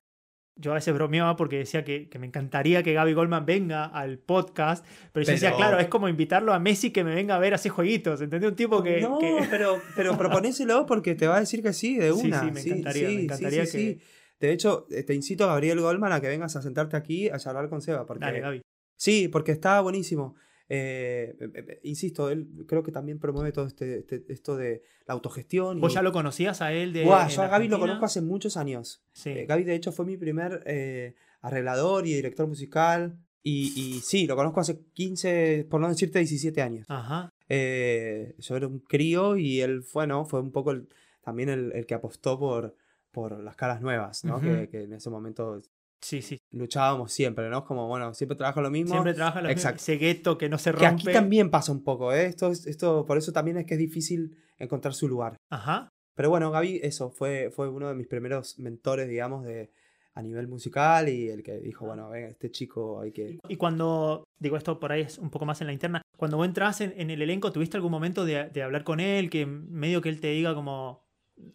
[0.57, 4.17] yo a veces bromeaba porque decía que, que me encantaría que Gaby Goldman venga al
[4.19, 7.53] podcast, pero yo decía, claro, es como invitarlo a Messi que me venga a ver
[7.53, 8.49] hacer jueguitos, ¿entendés?
[8.49, 8.99] Un tipo que...
[8.99, 12.39] no, que- pero, pero proponéselo porque te va a decir que sí, de Sí, una.
[12.41, 14.05] sí, me encantaría, me encantaría sí, sí, que- sí.
[14.39, 17.37] De hecho, eh, te incito a Gabriel Goldman a que vengas a sentarte aquí a
[17.37, 18.07] charlar con Seba.
[18.07, 18.61] Porque, Dale, Gaby.
[19.01, 20.35] Sí, porque está buenísimo.
[20.69, 25.15] Eh, eh, eh, insisto, él creo que también promueve todo este, este- esto de la
[25.15, 25.81] autogestión.
[25.81, 27.01] ¿Vos y- ya lo conocías a él de...
[27.23, 29.03] En yo a Gaby lo conozco hace muchos años.
[29.11, 29.31] Sí.
[29.31, 33.17] Eh, Gaby, de hecho, fue mi primer eh, arreglador y director musical.
[33.41, 36.85] Y, y sí, lo conozco hace 15, por no decirte 17 años.
[36.87, 37.33] Ajá.
[37.49, 40.25] Yo era un crío y él fue, ¿no?
[40.25, 40.87] Fue un poco el-
[41.23, 42.75] también el, el que apostó por,
[43.11, 44.39] por las caras nuevas, ¿no?
[44.39, 45.59] Que en ese momento
[46.01, 46.37] Sí, sí.
[46.51, 47.63] luchábamos siempre, ¿no?
[47.63, 48.91] Como, bueno, siempre trabajo lo mismo.
[48.93, 49.77] Siempre trabaja lo mismo, Exacto.
[49.81, 51.13] ese gueto que no se que aquí rompe.
[51.13, 52.25] también pasa un poco, ¿eh?
[52.25, 55.35] Esto, es- esto, por eso también es que es difícil encontrar su lugar.
[55.51, 55.89] Ajá.
[56.15, 59.71] Pero bueno, Gaby, eso, fue, fue uno de mis primeros mentores, digamos, de,
[60.13, 63.37] a nivel musical y el que dijo, bueno, venga, este chico hay que...
[63.47, 66.45] Y cuando, digo esto por ahí es un poco más en la interna, cuando vos
[66.47, 70.01] entras en, en el elenco, ¿tuviste algún momento de, de hablar con él, que medio
[70.01, 71.05] que él te diga como,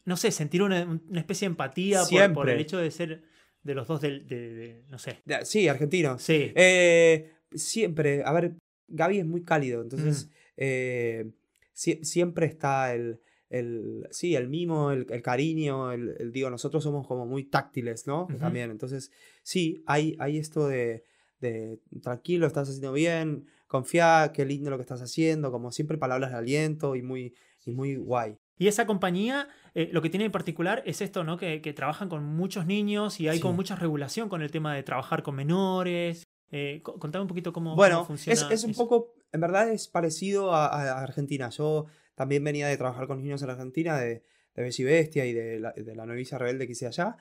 [0.05, 3.25] no sé, sentir una, una especie de empatía por- por, el hecho de ser,
[3.67, 5.19] de los dos del, de, de- no sé.
[5.45, 6.23] Sí, argentinos.
[6.23, 6.53] Sí.
[6.55, 8.55] Eh, siempre, a ver,
[8.89, 10.31] Gaby es muy cálido, entonces Mm.
[10.59, 11.31] eh,
[11.75, 16.83] sie- siempre está el, el, sí, el mimo, el, el cariño, el, el- digo, nosotros
[16.83, 18.27] somos como muy táctiles, ¿no?
[18.39, 19.11] También, entonces,
[19.43, 21.05] sí, hay, hay esto de,
[21.41, 26.31] de tranquilo, estás haciendo bien, confía, qué lindo lo que estás haciendo, como siempre palabras
[26.33, 28.37] de aliento y muy, y muy guay.
[28.59, 31.37] Y esa compañía, eh, lo que tiene en particular es esto, ¿no?
[31.37, 33.43] Que, que trabajan con muchos niños y hay Sí.
[33.43, 36.25] como mucha regulación con el tema de trabajar con menores.
[36.51, 38.49] Eh, co- contame un poquito cómo, cómo Bueno, es, funciona.
[38.51, 38.79] es un eso.
[38.83, 41.51] poco, en verdad es parecido a, a Argentina.
[41.51, 44.23] Yo también venía de trabajar con niños en Argentina, de,
[44.55, 47.17] de Bessie Bestia y de la, de la novicia rebelde que hice allá.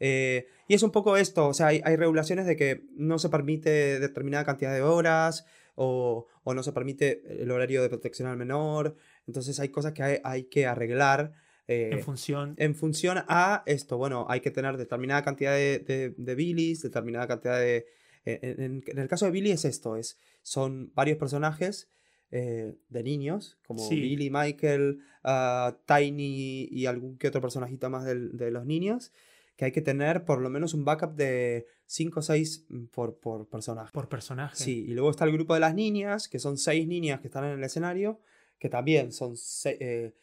[0.00, 3.28] Eh, y es un poco esto, o sea, hay, hay regulaciones de que no se
[3.28, 8.38] permite determinada cantidad de horas o, o no se permite el horario de protección al
[8.38, 8.96] menor.
[9.30, 11.32] Entonces hay cosas que hay, hay que arreglar.
[11.68, 12.54] eh, En función.
[12.58, 17.26] en función a esto, bueno, hay que tener determinada cantidad de, de, de bilis, determinada
[17.28, 17.86] cantidad de...
[18.24, 21.88] En, en- en el caso de Billy es esto, es, son varios personajes
[22.32, 24.00] eh, de niños, como Sí.
[24.00, 29.12] Billy, Michael, ah, Tiny y algún que otro personajito más del- de los niños,
[29.56, 33.48] que hay que tener por lo menos un backup de 5 o 6 por, por
[33.48, 33.90] personaje.
[33.92, 34.56] por personaje.
[34.56, 37.44] Sí, y luego está el grupo de las niñas, que son seis niñas que están
[37.44, 38.20] en el escenario,
[38.60, 40.14] que también son se- eh,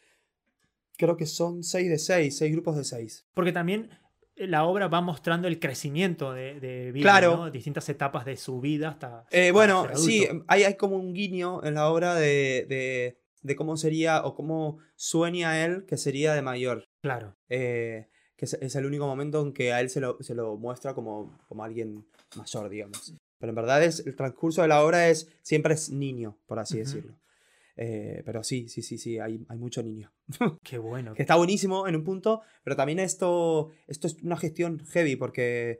[0.96, 3.26] creo que son seis de seis, seis grupos de seis.
[3.34, 3.90] Porque también
[4.36, 7.36] eh, la obra va mostrando el crecimiento de, de Claro.
[7.36, 7.50] ¿no?
[7.50, 9.26] Distintas etapas de su vida hasta.
[9.30, 13.56] Eh, hasta bueno, sí, hay, hay como un guiño en la obra de, de, de
[13.56, 16.84] cómo sería o cómo sueña él que sería de mayor.
[17.02, 17.36] Claro.
[17.48, 20.56] Eh, que es, es el único momento en que a él se lo, se lo
[20.56, 23.12] muestra como, como alguien mayor, digamos.
[23.40, 26.78] Pero en verdad es, el transcurso de la obra es siempre es niño, por así
[26.78, 27.14] decirlo.
[27.80, 30.12] Eh, pero sí, sí, sí, sí, hay, hay mucho niño.
[30.64, 31.14] Qué bueno.
[31.14, 35.78] que está buenísimo en un punto, pero también esto, esto es una gestión heavy porque,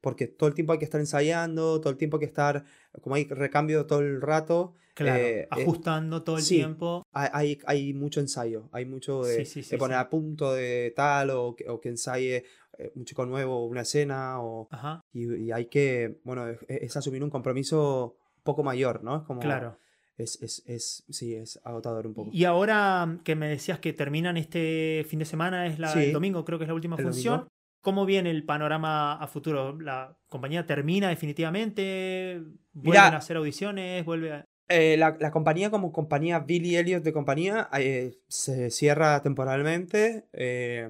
[0.00, 2.64] porque todo el tiempo hay que estar ensayando, todo el tiempo hay que estar,
[3.00, 5.18] como hay recambio todo el rato, Claro.
[5.18, 6.56] eh, eh, ajustando todo el sí.
[6.56, 7.02] tiempo.
[7.12, 11.30] hay, hay, mucho ensayo, hay mucho de, Sí, sí, de poner a punto de tal
[11.30, 12.44] o que, o que ensaye
[12.78, 14.68] eh, un chico nuevo una escena o,
[15.12, 19.16] y, y hay que, bueno, es, es asumir un compromiso poco mayor, ¿no?
[19.16, 19.78] Es como, Claro.
[20.22, 22.30] Es, es, es, sí, es agotador un poco.
[22.32, 25.98] Y ahora que me decías que terminan este fin de semana, es la, Sí.
[26.04, 27.34] el domingo, creo que es la última función.
[27.40, 27.52] domingo.
[27.82, 29.78] ¿Cómo viene el panorama a futuro?
[29.80, 32.40] ¿La compañía termina definitivamente?
[32.72, 33.06] ¿Vuelven Mirá.
[33.08, 34.04] a hacer audiciones?
[34.04, 34.44] ¿Vuelve a...
[34.68, 40.26] Eh, la, la compañía como compañía Billy Elliot de compañía eh, se cierra temporalmente.
[40.32, 40.88] eh,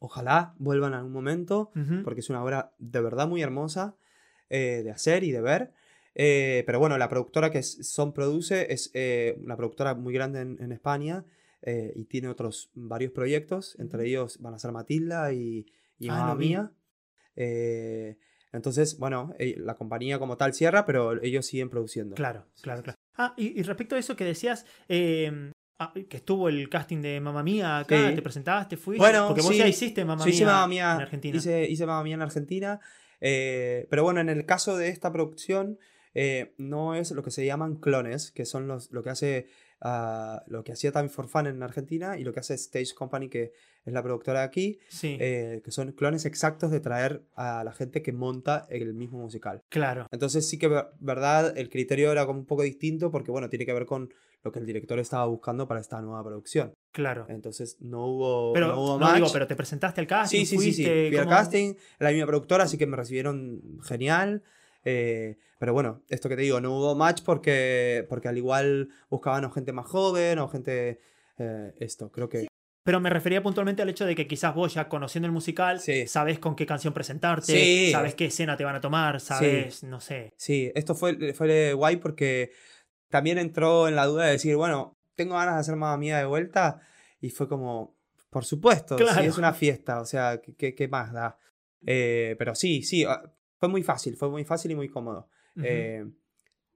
[0.00, 1.70] ojalá vuelvan en algún momento,
[2.04, 3.96] porque es una obra de verdad muy hermosa
[4.50, 5.72] eh, de hacer y de ver.
[6.14, 10.40] Eh, pero bueno, la productora que es- Son produce es eh, una productora muy grande
[10.42, 11.24] en, en España
[11.62, 13.76] eh, y tiene otros varios proyectos.
[13.80, 15.66] Entre ellos van a ser Matilda y,
[15.98, 16.34] y Ah, Mamma.
[16.36, 16.72] Mía.
[18.52, 22.14] Entonces, bueno, la compañía como tal cierra, pero ellos siguen produciendo.
[22.14, 22.98] Claro, claro, claro.
[23.16, 25.50] Ah, y, y respecto a eso que decías, eh,
[25.80, 28.14] ah, que estuvo el casting de Mamma Mía acá, Sí.
[28.14, 29.00] te presentaste, fuiste.
[29.04, 29.58] Bueno, porque vos sí.
[29.58, 31.36] ya hiciste Mamma Mía Mamma Mía, en Argentina.
[31.36, 32.80] Hice, hice Mamma Mía en Argentina.
[33.20, 35.78] eh, pero bueno, en el caso de esta producción,
[36.14, 39.46] eh, no es lo que se llaman clones, que son los, lo que hace
[39.80, 43.28] ah, lo que hacía Time for Fun en Argentina y lo que hace Stage Company,
[43.28, 43.52] que
[43.84, 47.72] es la productora de aquí, Sí, eh, que son clones exactos de traer a la
[47.72, 49.60] gente que monta el mismo musical.
[49.68, 50.06] claro.
[50.10, 53.66] Entonces sí que, ver- verdad, el criterio era como un poco distinto porque, bueno, tiene
[53.66, 54.08] que ver con
[54.42, 56.72] lo que el director estaba buscando para esta nueva producción.
[56.92, 57.26] Claro.
[57.28, 60.58] Entonces no hubo, Pero, no hubo no digo, pero te presentaste al casting, Sí, sí,
[60.58, 60.84] sí, sí.
[61.10, 64.42] Fui casting, la misma productora, así que me recibieron genial.
[64.84, 69.44] Eh, pero bueno, esto que te digo, no hubo match porque, porque al igual buscaban
[69.44, 71.00] o gente más joven o gente...
[71.38, 72.46] eh, esto, creo que...
[72.84, 76.06] Pero me refería puntualmente al hecho de que quizás vos ya conociendo el musical, Sí.
[76.06, 77.88] sabes con qué canción presentarte, Sí.
[77.92, 80.34] sabes qué escena te van a tomar, sabes, no sé.
[80.36, 82.50] Sí, esto fue, fue guay porque
[83.08, 86.26] también entró en la duda de decir, bueno, tengo ganas de hacer Mamma Mía de
[86.26, 86.80] vuelta.
[87.22, 87.96] Y fue como,
[88.28, 89.18] por supuesto, Claro.
[89.22, 91.38] sí, es una fiesta, o sea, ¿qué, qué- qué más da?
[91.86, 93.22] Eh, pero sí, sí, ah,
[93.64, 95.28] fue muy fácil, fue muy fácil y muy cómodo.
[95.62, 96.04] Eh,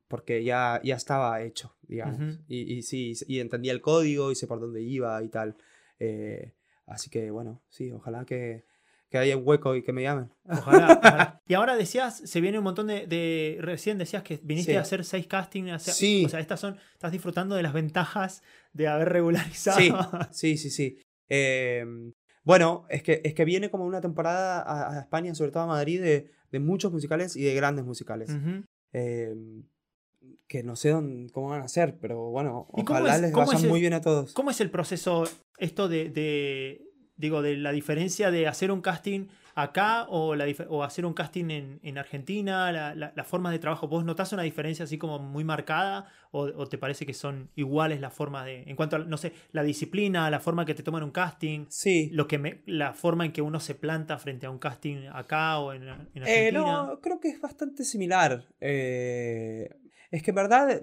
[0.09, 2.39] porque ya, ya estaba hecho, digamos.
[2.49, 5.57] Y, y sí, y entendía el código y sé por dónde iba y tal.
[5.99, 6.55] Eh,
[6.87, 8.65] así que bueno, sí, ojalá que,
[9.11, 10.33] que haya un hueco y que me llamen.
[10.49, 11.43] Ojalá, ojalá.
[11.47, 13.07] Y ahora decías, se viene un montón de.
[13.07, 14.77] de- recién decías que viniste Sí.
[14.79, 15.83] a hacer seis castings.
[15.83, 16.25] Sí.
[16.25, 16.79] O sea, estas son.
[16.95, 19.79] Estás disfrutando de las ventajas de haber regularizado.
[19.79, 19.93] Sí,
[20.31, 20.99] sí, sí, sí.
[21.29, 21.85] Eh,
[22.45, 25.67] bueno, es que, es que viene como una temporada a, a España, sobre todo a
[25.67, 28.31] Madrid, de, de muchos musicales y de grandes musicales.
[28.93, 29.35] Eh,
[30.49, 33.33] que no sé dónde, cómo van a ser, pero bueno, ¿Y cómo ojalá es- les
[33.33, 34.33] cómo vaya es el- muy bien a todos.
[34.33, 35.25] ¿Cómo es el proceso,
[35.59, 36.83] esto de, de,
[37.19, 41.51] digo, de la diferencia de hacer un casting acá o, la, o hacer un casting
[41.51, 43.89] en, en Argentina, la, la, las formas de trabajo.
[43.89, 48.01] ¿Vos notás una diferencia así como muy marcada o, o, te parece que son iguales
[48.01, 51.03] las formas de, en cuanto a, no sé, la disciplina, la forma que te toman
[51.03, 51.67] un casting?
[51.69, 52.09] Sí.
[52.13, 55.59] Lo que me, la forma en que uno se planta frente a un casting acá
[55.59, 56.31] o en, en Argentina.
[56.31, 58.47] Eh, no, creo que es bastante similar.
[58.61, 59.69] Eh,
[60.13, 60.83] es que en verdad,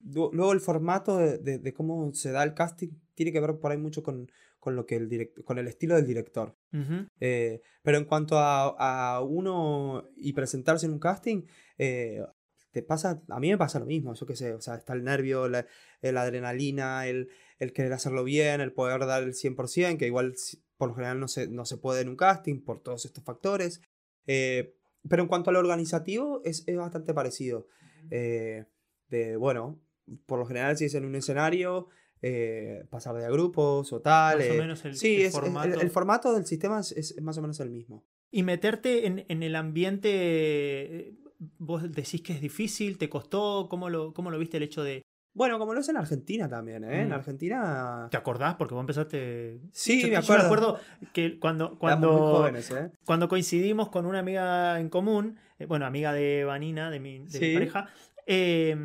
[0.00, 3.72] luego el formato de, de, de cómo se da el casting tiene que ver por
[3.72, 4.30] ahí mucho con,
[4.62, 6.56] con, lo que el direct, con el estilo del director.
[6.72, 7.08] Uh -huh.
[7.18, 11.42] eh, pero en cuanto a, a, uno y presentarse en un casting,
[11.78, 12.22] eh,
[12.70, 15.02] te pasa, a mí me pasa lo mismo, yo qué sé, o sea, está el
[15.02, 15.66] nervio, la,
[16.00, 20.34] la adrenalina, el, el, querer hacerlo bien, el poder dar el 100%, que igual
[20.76, 23.80] por lo general no se, no se puede en un casting por todos estos factores.
[24.28, 24.76] Eh,
[25.08, 27.66] pero en cuanto a lo organizativo, es, es bastante parecido.
[28.10, 28.66] Eh,
[29.08, 29.80] de, bueno,
[30.26, 31.88] por lo general si es en un escenario,
[32.24, 34.38] eh, pasar de a grupos o tal.
[34.38, 35.74] Más eh, o menos el, sí, el es, formato.
[35.74, 38.06] El, el, formato del sistema es, es, más o menos el mismo.
[38.30, 41.16] Y meterte en, en, el ambiente,
[41.58, 45.02] vos decís que es difícil, te costó, ¿cómo lo, cómo lo viste el hecho de...
[45.34, 47.02] Bueno, como lo es en Argentina también, ¿eh?
[47.02, 47.06] Mm.
[47.06, 48.08] En Argentina...
[48.10, 48.54] ¿Te acordás?
[48.54, 49.60] Porque vos empezaste...
[49.72, 50.36] Sí, yo, me acuerdo.
[50.36, 50.80] Yo me acuerdo
[51.12, 52.92] que cuando, cuando, jóvenes, ¿eh?
[53.04, 57.30] cuando coincidimos con una amiga en común, eh, bueno, amiga de Vanina, de mi, de
[57.30, 57.46] sí.
[57.46, 57.88] mi pareja,
[58.26, 58.76] eh,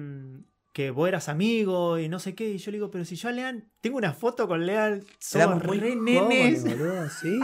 [0.78, 2.52] que vos eras amigo y no sé qué.
[2.52, 5.64] Y yo le digo, pero si yo a Lean tengo una foto con Lean, somos
[5.64, 6.62] muy re nenes.
[6.62, 7.40] Jóvenes, sí,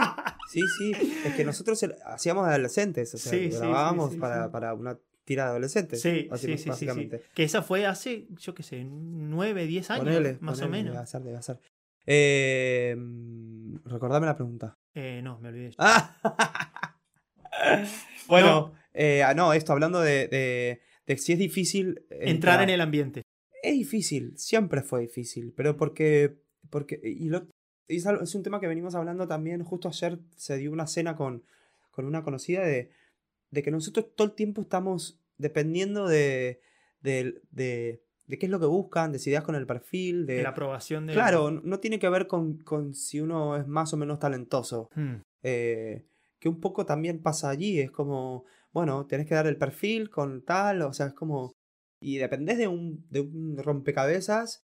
[0.52, 0.92] sí, sí.
[1.26, 5.46] Es que nosotros hacíamos adolescentes, o sea, sí, grabábamos sí, sí, para, para una tira
[5.46, 6.00] de adolescentes.
[6.00, 7.18] Sí, sí, sí, básicamente.
[7.18, 10.70] Sí, Que esa fue hace, yo qué sé, 9, 10 años, ponele, más ponele, o
[10.70, 10.94] menos.
[10.94, 11.60] Debe ser, debe ser.
[12.06, 12.96] Eh,
[13.84, 14.78] recordame la pregunta.
[14.94, 15.72] Eh, no, me olvidé.
[15.78, 16.18] Ah.
[18.28, 18.72] bueno, no.
[18.92, 23.22] Eh, no, esto hablando de, de, de si es difícil entrar, entrar en el ambiente.
[23.62, 26.36] Es difícil, siempre fue difícil, pero porque,
[26.70, 27.46] porque y lo,
[27.88, 31.44] es, un tema que venimos hablando también, justo ayer se dio una cena con,
[31.90, 32.90] con una conocida de,
[33.50, 36.60] de que nosotros todo el tiempo estamos dependiendo de,
[37.00, 40.36] de, de, de qué es lo que buscan, de si das con el perfil, de,
[40.36, 41.12] de la aprobación de...
[41.12, 44.90] Claro, no tiene que ver con, con si uno es más o menos talentoso.
[44.94, 45.16] Hmm.
[45.42, 46.04] Eh,
[46.38, 48.44] que un poco también pasa allí, es como,
[48.74, 51.54] bueno, tenés que dar el perfil con tal, o sea, es como...
[52.00, 54.66] Y dependés de un, de un rompecabezas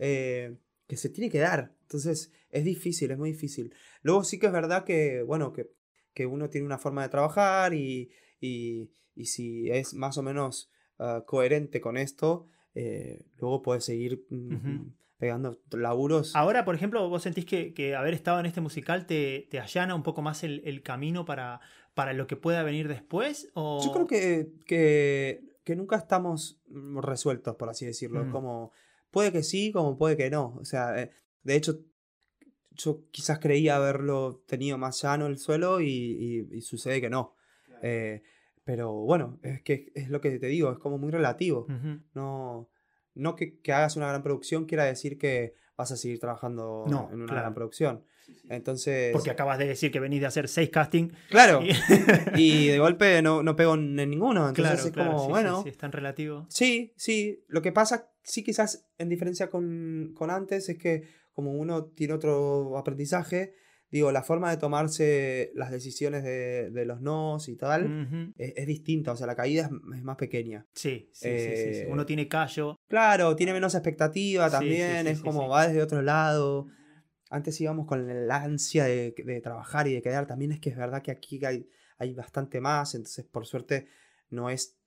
[0.00, 0.56] eh,
[0.88, 1.76] que se tiene que dar.
[1.82, 3.74] Entonces es difícil, es muy difícil.
[4.02, 5.70] Luego sí que es verdad que, bueno, que,
[6.14, 10.72] que uno tiene una forma de trabajar y, y, y si es más o menos
[10.98, 14.92] uh, coherente con esto, eh, luego puedes seguir uh -huh.
[15.22, 16.34] Pegando laburos.
[16.34, 19.94] Ahora, por ejemplo, vos sentís que, que haber estado en este musical te, te allana
[19.94, 21.60] un poco más el, el camino para,
[21.94, 23.48] para lo que pueda venir después?
[23.54, 23.80] ¿o?
[23.84, 26.60] Yo creo que, que, que, nunca estamos
[27.00, 28.24] resueltos, por así decirlo.
[28.24, 28.32] Mm.
[28.32, 28.72] Como
[29.12, 30.56] puede que sí, como puede que no.
[30.60, 31.12] O sea, eh,
[31.44, 31.78] de hecho,
[32.72, 37.36] yo quizás creía haberlo tenido más llano el suelo y, y, y sucede que no.
[37.66, 37.80] Claro.
[37.84, 38.22] Eh,
[38.64, 41.66] pero bueno, es que es lo que te digo, es como muy relativo.
[41.68, 42.02] Uh -huh.
[42.14, 42.70] No,
[43.14, 47.08] no que, que, hagas una gran producción quiera decir que vas a seguir trabajando no,
[47.10, 47.40] en una claro.
[47.42, 48.04] gran producción.
[48.48, 49.12] Entonces.
[49.12, 51.12] Porque acabas de decir que venís de hacer seis castings.
[51.28, 51.62] Claro.
[51.62, 51.72] Y,
[52.36, 54.48] y de golpe no, no pego en ninguno.
[54.48, 55.56] Entonces claro, es claro, como, sí, bueno.
[55.58, 56.46] Sí, sí, es tan relativo.
[56.48, 57.44] Sí, sí.
[57.48, 62.14] Lo que pasa, sí, quizás en diferencia con, con antes, es que como uno tiene
[62.14, 63.54] otro aprendizaje,
[63.92, 68.32] digo, la forma de tomarse las decisiones de, de los nos y tal uh -huh.
[68.38, 70.66] es, es, distinta, o sea, la caída es, es más pequeña.
[70.74, 72.80] Sí, sí, eh, sí, sí, Uno tiene callo.
[72.88, 76.68] Claro, tiene menos expectativa también, es como va desde otro lado.
[77.28, 80.76] Antes íbamos con la ansia de, de, trabajar y de quedar, también es que es
[80.76, 81.68] verdad que aquí hay,
[81.98, 83.88] hay bastante más, entonces por suerte
[84.30, 84.78] no es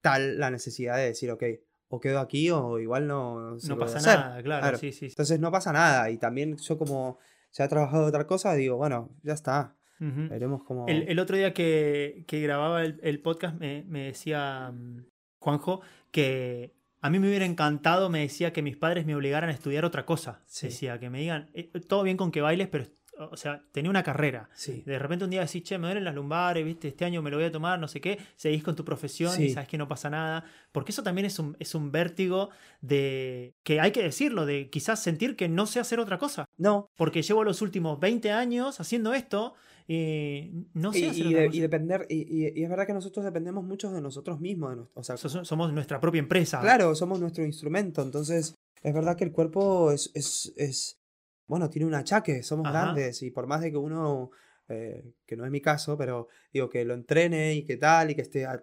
[0.00, 1.44] tal la necesidad de decir, ok,
[1.88, 3.56] o quedo aquí o igual no...
[3.56, 4.78] No pasa nada, claro, claro.
[4.78, 7.18] Sí, sí, Entonces no pasa nada y también yo como
[7.54, 9.76] ya he trabajado otra cosa, digo, bueno, ya está.
[10.00, 10.28] Uh -huh.
[10.28, 10.86] Veremos cómo.
[10.88, 15.04] El, el, otro día que, que grababa el, el podcast me, me, decía um,
[15.38, 15.80] Juanjo
[16.10, 19.84] que a mí me hubiera encantado, me decía que mis padres me obligaran a estudiar
[19.84, 20.42] otra cosa.
[20.46, 20.66] Sí.
[20.66, 22.86] Decía que me digan, eh, todo bien con que bailes, pero,
[23.18, 24.48] o sea, tenía una carrera.
[24.54, 24.82] Sí.
[24.84, 27.36] De repente un día decís, che, me duelen las lumbares, viste, este año me lo
[27.36, 29.44] voy a tomar, no sé qué, seguís con tu profesión sí.
[29.44, 30.44] y sabes que no pasa nada.
[30.72, 32.50] Porque eso también es un, es un vértigo
[32.80, 36.46] de, que hay que decirlo, de quizás sentir que no sé hacer otra cosa.
[36.56, 36.88] No.
[36.96, 39.54] Porque llevo los últimos 20 años haciendo esto
[39.86, 41.56] y no sé y, hacer y, otra de, cosa.
[41.56, 45.04] y depender y, y, es verdad que nosotros dependemos mucho de nosotros mismos de, o
[45.04, 49.92] sea, somos nuestra propia empresa claro somos nuestro instrumento entonces es verdad que el cuerpo
[49.92, 51.03] es, es, es
[51.46, 52.82] bueno tiene un achaque somos Ajá.
[52.82, 54.30] grandes y por más de que uno
[54.68, 58.14] eh, que no es mi caso pero digo que lo entrene y que tal y
[58.14, 58.62] que esté a,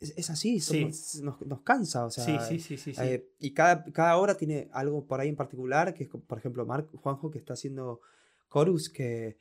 [0.00, 1.22] es, es, así somos, sí.
[1.22, 5.06] nos, nos, cansa o sea sí, sí, sí, eh, y cada, cada hora tiene algo
[5.06, 8.00] por ahí en particular que es por ejemplo Mark Juanjo que está haciendo
[8.52, 9.36] chorus que,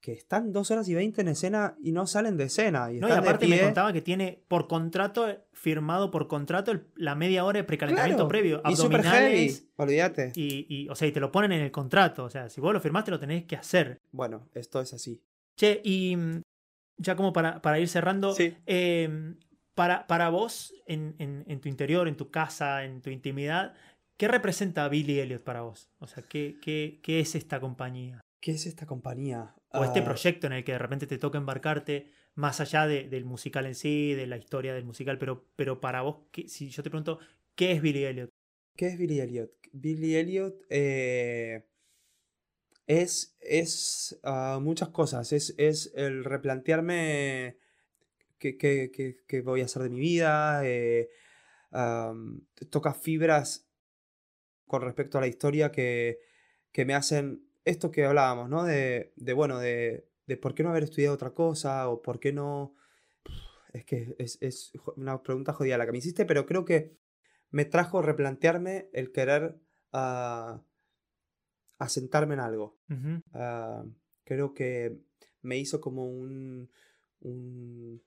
[0.00, 2.92] que están dos horas y veinte en escena y no salen de escena.
[2.92, 7.14] Y, No, y aparte me contaba que tiene por contrato, firmado por contrato, el- la
[7.16, 8.62] media hora de precalentamiento Claro, previo.
[8.64, 9.68] Y super heavy, Abdominales.
[9.76, 10.32] olvídate.
[10.36, 12.24] Y, y, o sea, y te lo ponen en el contrato.
[12.24, 13.98] O sea, si vos lo firmaste, lo tenés que hacer.
[14.12, 15.20] Bueno, esto es así.
[15.56, 16.42] Che, y mm,
[16.98, 18.54] ya como para, para ir cerrando, Sí.
[18.66, 19.34] eh,
[19.74, 23.74] para, para vos, en, en- en tu interior, en tu casa, en tu intimidad,
[24.16, 25.90] ¿qué representa Billy Elliot para vos?
[25.98, 28.20] O sea, ¿qué, qué, qué es esta compañía?
[28.40, 29.54] ¿Qué es esta compañía?
[29.72, 33.08] O este Ah, proyecto en el que de repente te toca embarcarte, más allá de-
[33.08, 36.70] del musical en sí, de la historia del musical, pero, pero para vos, ¿qué- si
[36.70, 37.18] yo te pregunto,
[37.54, 38.30] ¿qué es Billy Elliot?
[38.76, 39.50] ¿Qué es Billy Elliot?
[39.74, 41.64] Billy Elliot eh,
[42.86, 45.32] es, es ah, muchas cosas.
[45.32, 47.58] Es, es el replantearme
[48.38, 50.62] qué, qué- qué- qué voy a hacer de mi vida.
[50.64, 51.10] eh,
[52.70, 53.68] toca fibras
[54.66, 56.18] con respecto a la historia que,
[56.72, 58.64] que me hacen esto que hablábamos, ¿no?
[58.64, 62.32] De, de, bueno, de, de por qué no haber estudiado otra cosa o por qué
[62.32, 62.74] no...
[63.72, 66.96] Es que es, es una pregunta jodida la que me hiciste, pero creo que
[67.50, 69.58] me trajo replantearme el querer
[69.92, 70.62] ah,
[71.78, 72.78] asentarme en algo.
[73.34, 73.84] Ah,
[74.24, 74.98] creo que
[75.42, 76.70] me hizo como un,
[77.20, 78.02] un,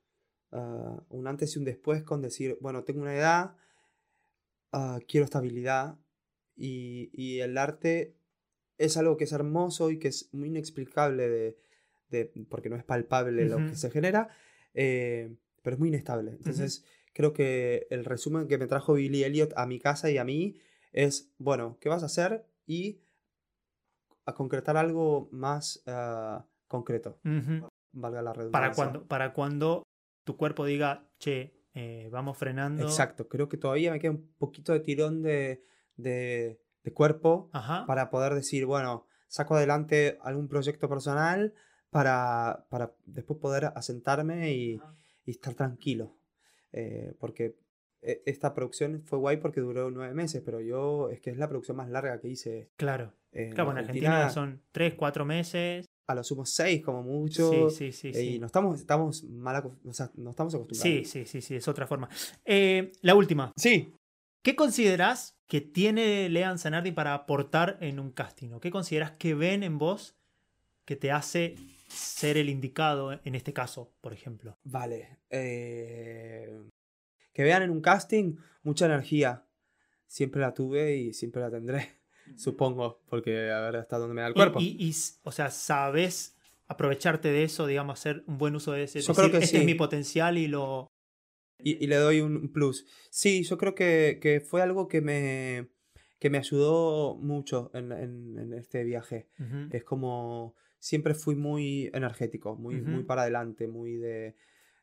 [0.51, 3.55] ah, un antes y un después con decir, bueno, tengo una edad,
[5.07, 5.97] quiero estabilidad
[6.55, 8.15] y, y el arte
[8.85, 11.57] es algo que es hermoso y que es muy inexplicable de,
[12.09, 14.29] de- porque no es palpable lo que se genera,
[14.73, 16.31] eh, pero es muy inestable.
[16.31, 20.23] Entonces, creo que el resumen que me trajo Billy Elliot a mi casa y a
[20.23, 20.55] mí
[20.93, 22.45] es, bueno, ¿qué vas a hacer?
[22.65, 22.99] Y
[24.25, 27.19] a concretar algo más ah, concreto,
[27.91, 28.51] valga la redundancia.
[28.61, 29.83] Para cuando, para cuando
[30.23, 32.83] tu cuerpo diga, che, eh, vamos frenando.
[32.83, 35.63] Exacto, creo que todavía me queda un poquito de tirón de,
[35.97, 37.85] de, de cuerpo Ajá.
[37.85, 41.53] para poder decir, bueno, saco adelante algún proyecto personal
[41.89, 44.81] para, para después poder asentarme y,
[45.25, 46.15] y estar tranquilo.
[46.73, 47.57] Eh, porque
[48.01, 51.47] eh, esta producción fue guay porque duró nueve meses, pero yo es que es la
[51.47, 52.71] producción más larga que hice.
[52.77, 53.13] Claro.
[53.53, 55.85] Claro, en Argentina son tres, cuatro meses.
[56.05, 57.69] a lo sumo seis como mucho.
[57.69, 58.07] Sí, sí, sí.
[58.09, 58.35] eh, sí.
[58.35, 60.83] Y no estamos, estamos mal o sea, no estamos acostumbrados.
[60.83, 62.09] Sí, sí, sí, sí, es otra forma.
[62.43, 63.53] Eh, la última.
[63.55, 63.93] Sí.
[64.41, 68.51] ¿Qué considerás que tiene Lean Zanardi para aportar en un casting?
[68.53, 70.15] ¿O qué considerás que ven en vos
[70.85, 71.55] que te hace
[71.87, 74.57] ser el indicado en este caso, por ejemplo?
[74.63, 75.19] Vale.
[75.29, 76.49] eh,
[77.33, 79.45] que vean en un casting mucha energía.
[80.07, 81.99] Siempre la tuve y siempre la tendré,
[82.35, 84.59] supongo, porque a ver hasta dónde me da el cuerpo.
[84.59, 86.35] Y, y, o sea, ¿sabes
[86.67, 89.01] aprovecharte de eso, digamos, hacer un buen uso de ese?
[89.01, 90.91] Yo creo que este es mi potencial y lo...
[91.63, 92.85] Y, y le doy un plus.
[93.09, 95.67] Sí, yo creo que, que fue algo que me,
[96.19, 99.27] que me ayudó mucho en, en- en este viaje.
[99.39, 99.67] Ujú.
[99.71, 103.05] Es como siempre fui muy energético, muy, muy Ujú.
[103.07, 104.35] para adelante, muy de...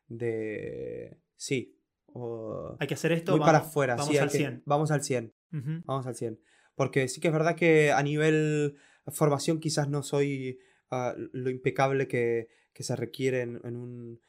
[0.07, 1.75] de sí.
[2.07, 3.95] o- Hay que hacer esto, muy vamos, para afuera.
[3.95, 4.63] vamos sí, al que- 100.
[4.65, 5.33] vamos al 100.
[5.53, 5.81] Ujú.
[5.85, 6.39] Vamos al 100.
[6.75, 8.75] Porque sí que es verdad que a nivel
[9.07, 10.59] formación quizás no soy
[10.91, 14.19] ah, lo impecable que, que se requiere en, en un,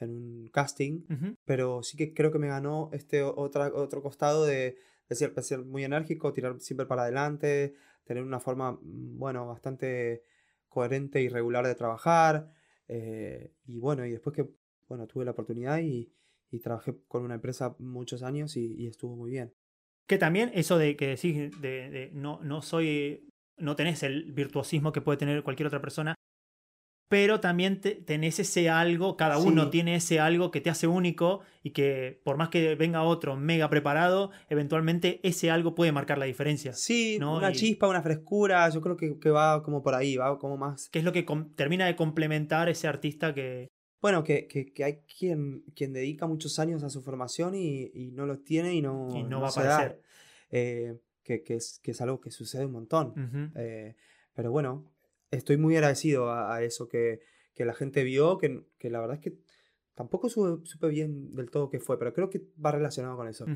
[0.00, 1.34] en un casting, Ujú.
[1.44, 4.76] pero sí que creo que me ganó este otra, otro costado de,
[5.08, 7.74] de ser, de ser muy enérgico, tirar siempre para adelante,
[8.04, 10.24] tener una forma, mm, bueno, bastante
[10.68, 12.52] coherente y regular de trabajar.
[12.88, 14.48] eh, y bueno, y después que,
[14.88, 16.12] bueno, tuve la oportunidad y,
[16.50, 19.54] y trabajé con una empresa muchos años y, y estuvo muy bien.
[20.08, 23.28] Que también eso de que decís, de, de no, no soy,
[23.58, 26.14] no tenés el virtuosismo que puede tener cualquier otra persona,
[27.10, 29.70] pero también te- tenés ese algo, cada uno Sí.
[29.70, 33.68] tiene ese algo que te hace único y que por más que venga otro mega
[33.68, 36.72] preparado, eventualmente ese algo puede marcar la diferencia.
[36.72, 37.36] Sí, ¿no?
[37.36, 40.56] una Y- chispa, una frescura, yo creo que, que va como por ahí, va como
[40.56, 40.88] más...
[40.88, 43.66] Que es lo que termina de complementar ese artista que...
[44.00, 48.12] Bueno, que, que, que hay quien, quien dedica muchos años a su formación y, y
[48.12, 50.00] no los tiene y no, Y no va a aparecer.
[50.50, 50.94] Eh,
[51.24, 53.52] es, que es algo que sucede un montón.
[53.56, 53.96] Eh,
[54.32, 54.89] pero bueno,
[55.30, 57.20] estoy muy agradecido a, a eso que,
[57.54, 59.38] que la gente vio, que, que la verdad es que
[59.94, 63.46] tampoco supe, supe bien del todo qué fue, pero creo que va relacionado con eso,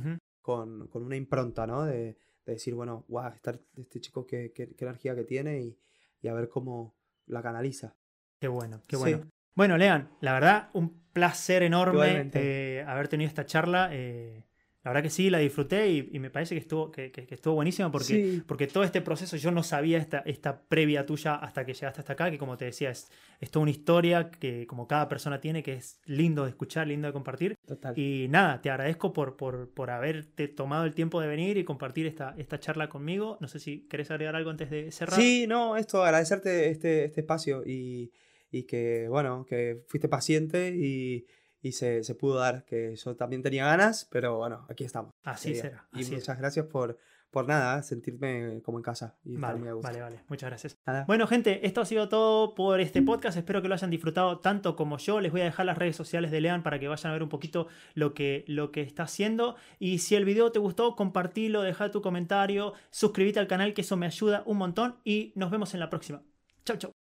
[0.41, 1.85] con, con una impronta, ¿no?
[1.85, 2.17] De,
[2.47, 5.79] de decir, bueno, wow, estar este chico, qué, qué- qué energía que tiene y,
[6.21, 6.95] y a ver cómo
[7.27, 7.97] la canaliza.
[8.41, 9.03] Qué bueno, qué Sí.
[9.03, 9.31] bueno.
[9.57, 13.89] Bueno, Lean, la verdad, un placer enorme eh, haber tenido esta charla.
[13.93, 14.45] eh,
[14.85, 18.43] La verdad que sí, la disfruté y, me parece que estuvo, que, estuvo buenísima porque,
[18.47, 22.13] porque todo este proceso yo no sabía esta, esta previa tuya hasta que llegaste hasta
[22.13, 23.11] acá, que como te decía, es,
[23.41, 27.07] es toda una historia que como cada persona tiene, que es lindo de escuchar, lindo
[27.07, 27.57] de compartir.
[27.67, 27.99] Total.
[27.99, 32.07] Y nada, te agradezco por, por, por haberte tomado el tiempo de venir y compartir
[32.07, 33.39] esta, esta charla conmigo.
[33.41, 35.19] No sé si querés agregar algo antes de cerrar.
[35.19, 38.13] Sí, no, esto, agradecerte este, este espacio y,
[38.51, 41.25] y que, bueno, que fuiste paciente y
[41.65, 45.15] y se, se, pudo dar, que yo también tenía ganas, pero bueno, aquí estamos.
[45.23, 45.89] Así será.
[45.95, 46.99] y muchas gracias por,
[47.31, 49.17] por nada, sentirme como en casa.
[49.25, 50.77] Y vale, vale, vale, muchas gracias.
[51.07, 53.39] Bueno, gente, esto ha sido todo por este podcast.
[53.39, 55.23] Espero que lo hayan disfrutado tanto como yo.
[55.23, 57.31] Les voy a dejar las redes sociales de Lean para que vayan a ver un
[57.31, 59.57] poquito lo que, lo que está haciendo.
[59.79, 63.97] Y si el video te gustó, compartilo, deja tu comentario, suscríbete al canal, que eso
[63.97, 64.97] me ayuda un montón.
[65.03, 66.23] Y nos vemos en la próxima.
[66.67, 67.04] Chau, chau.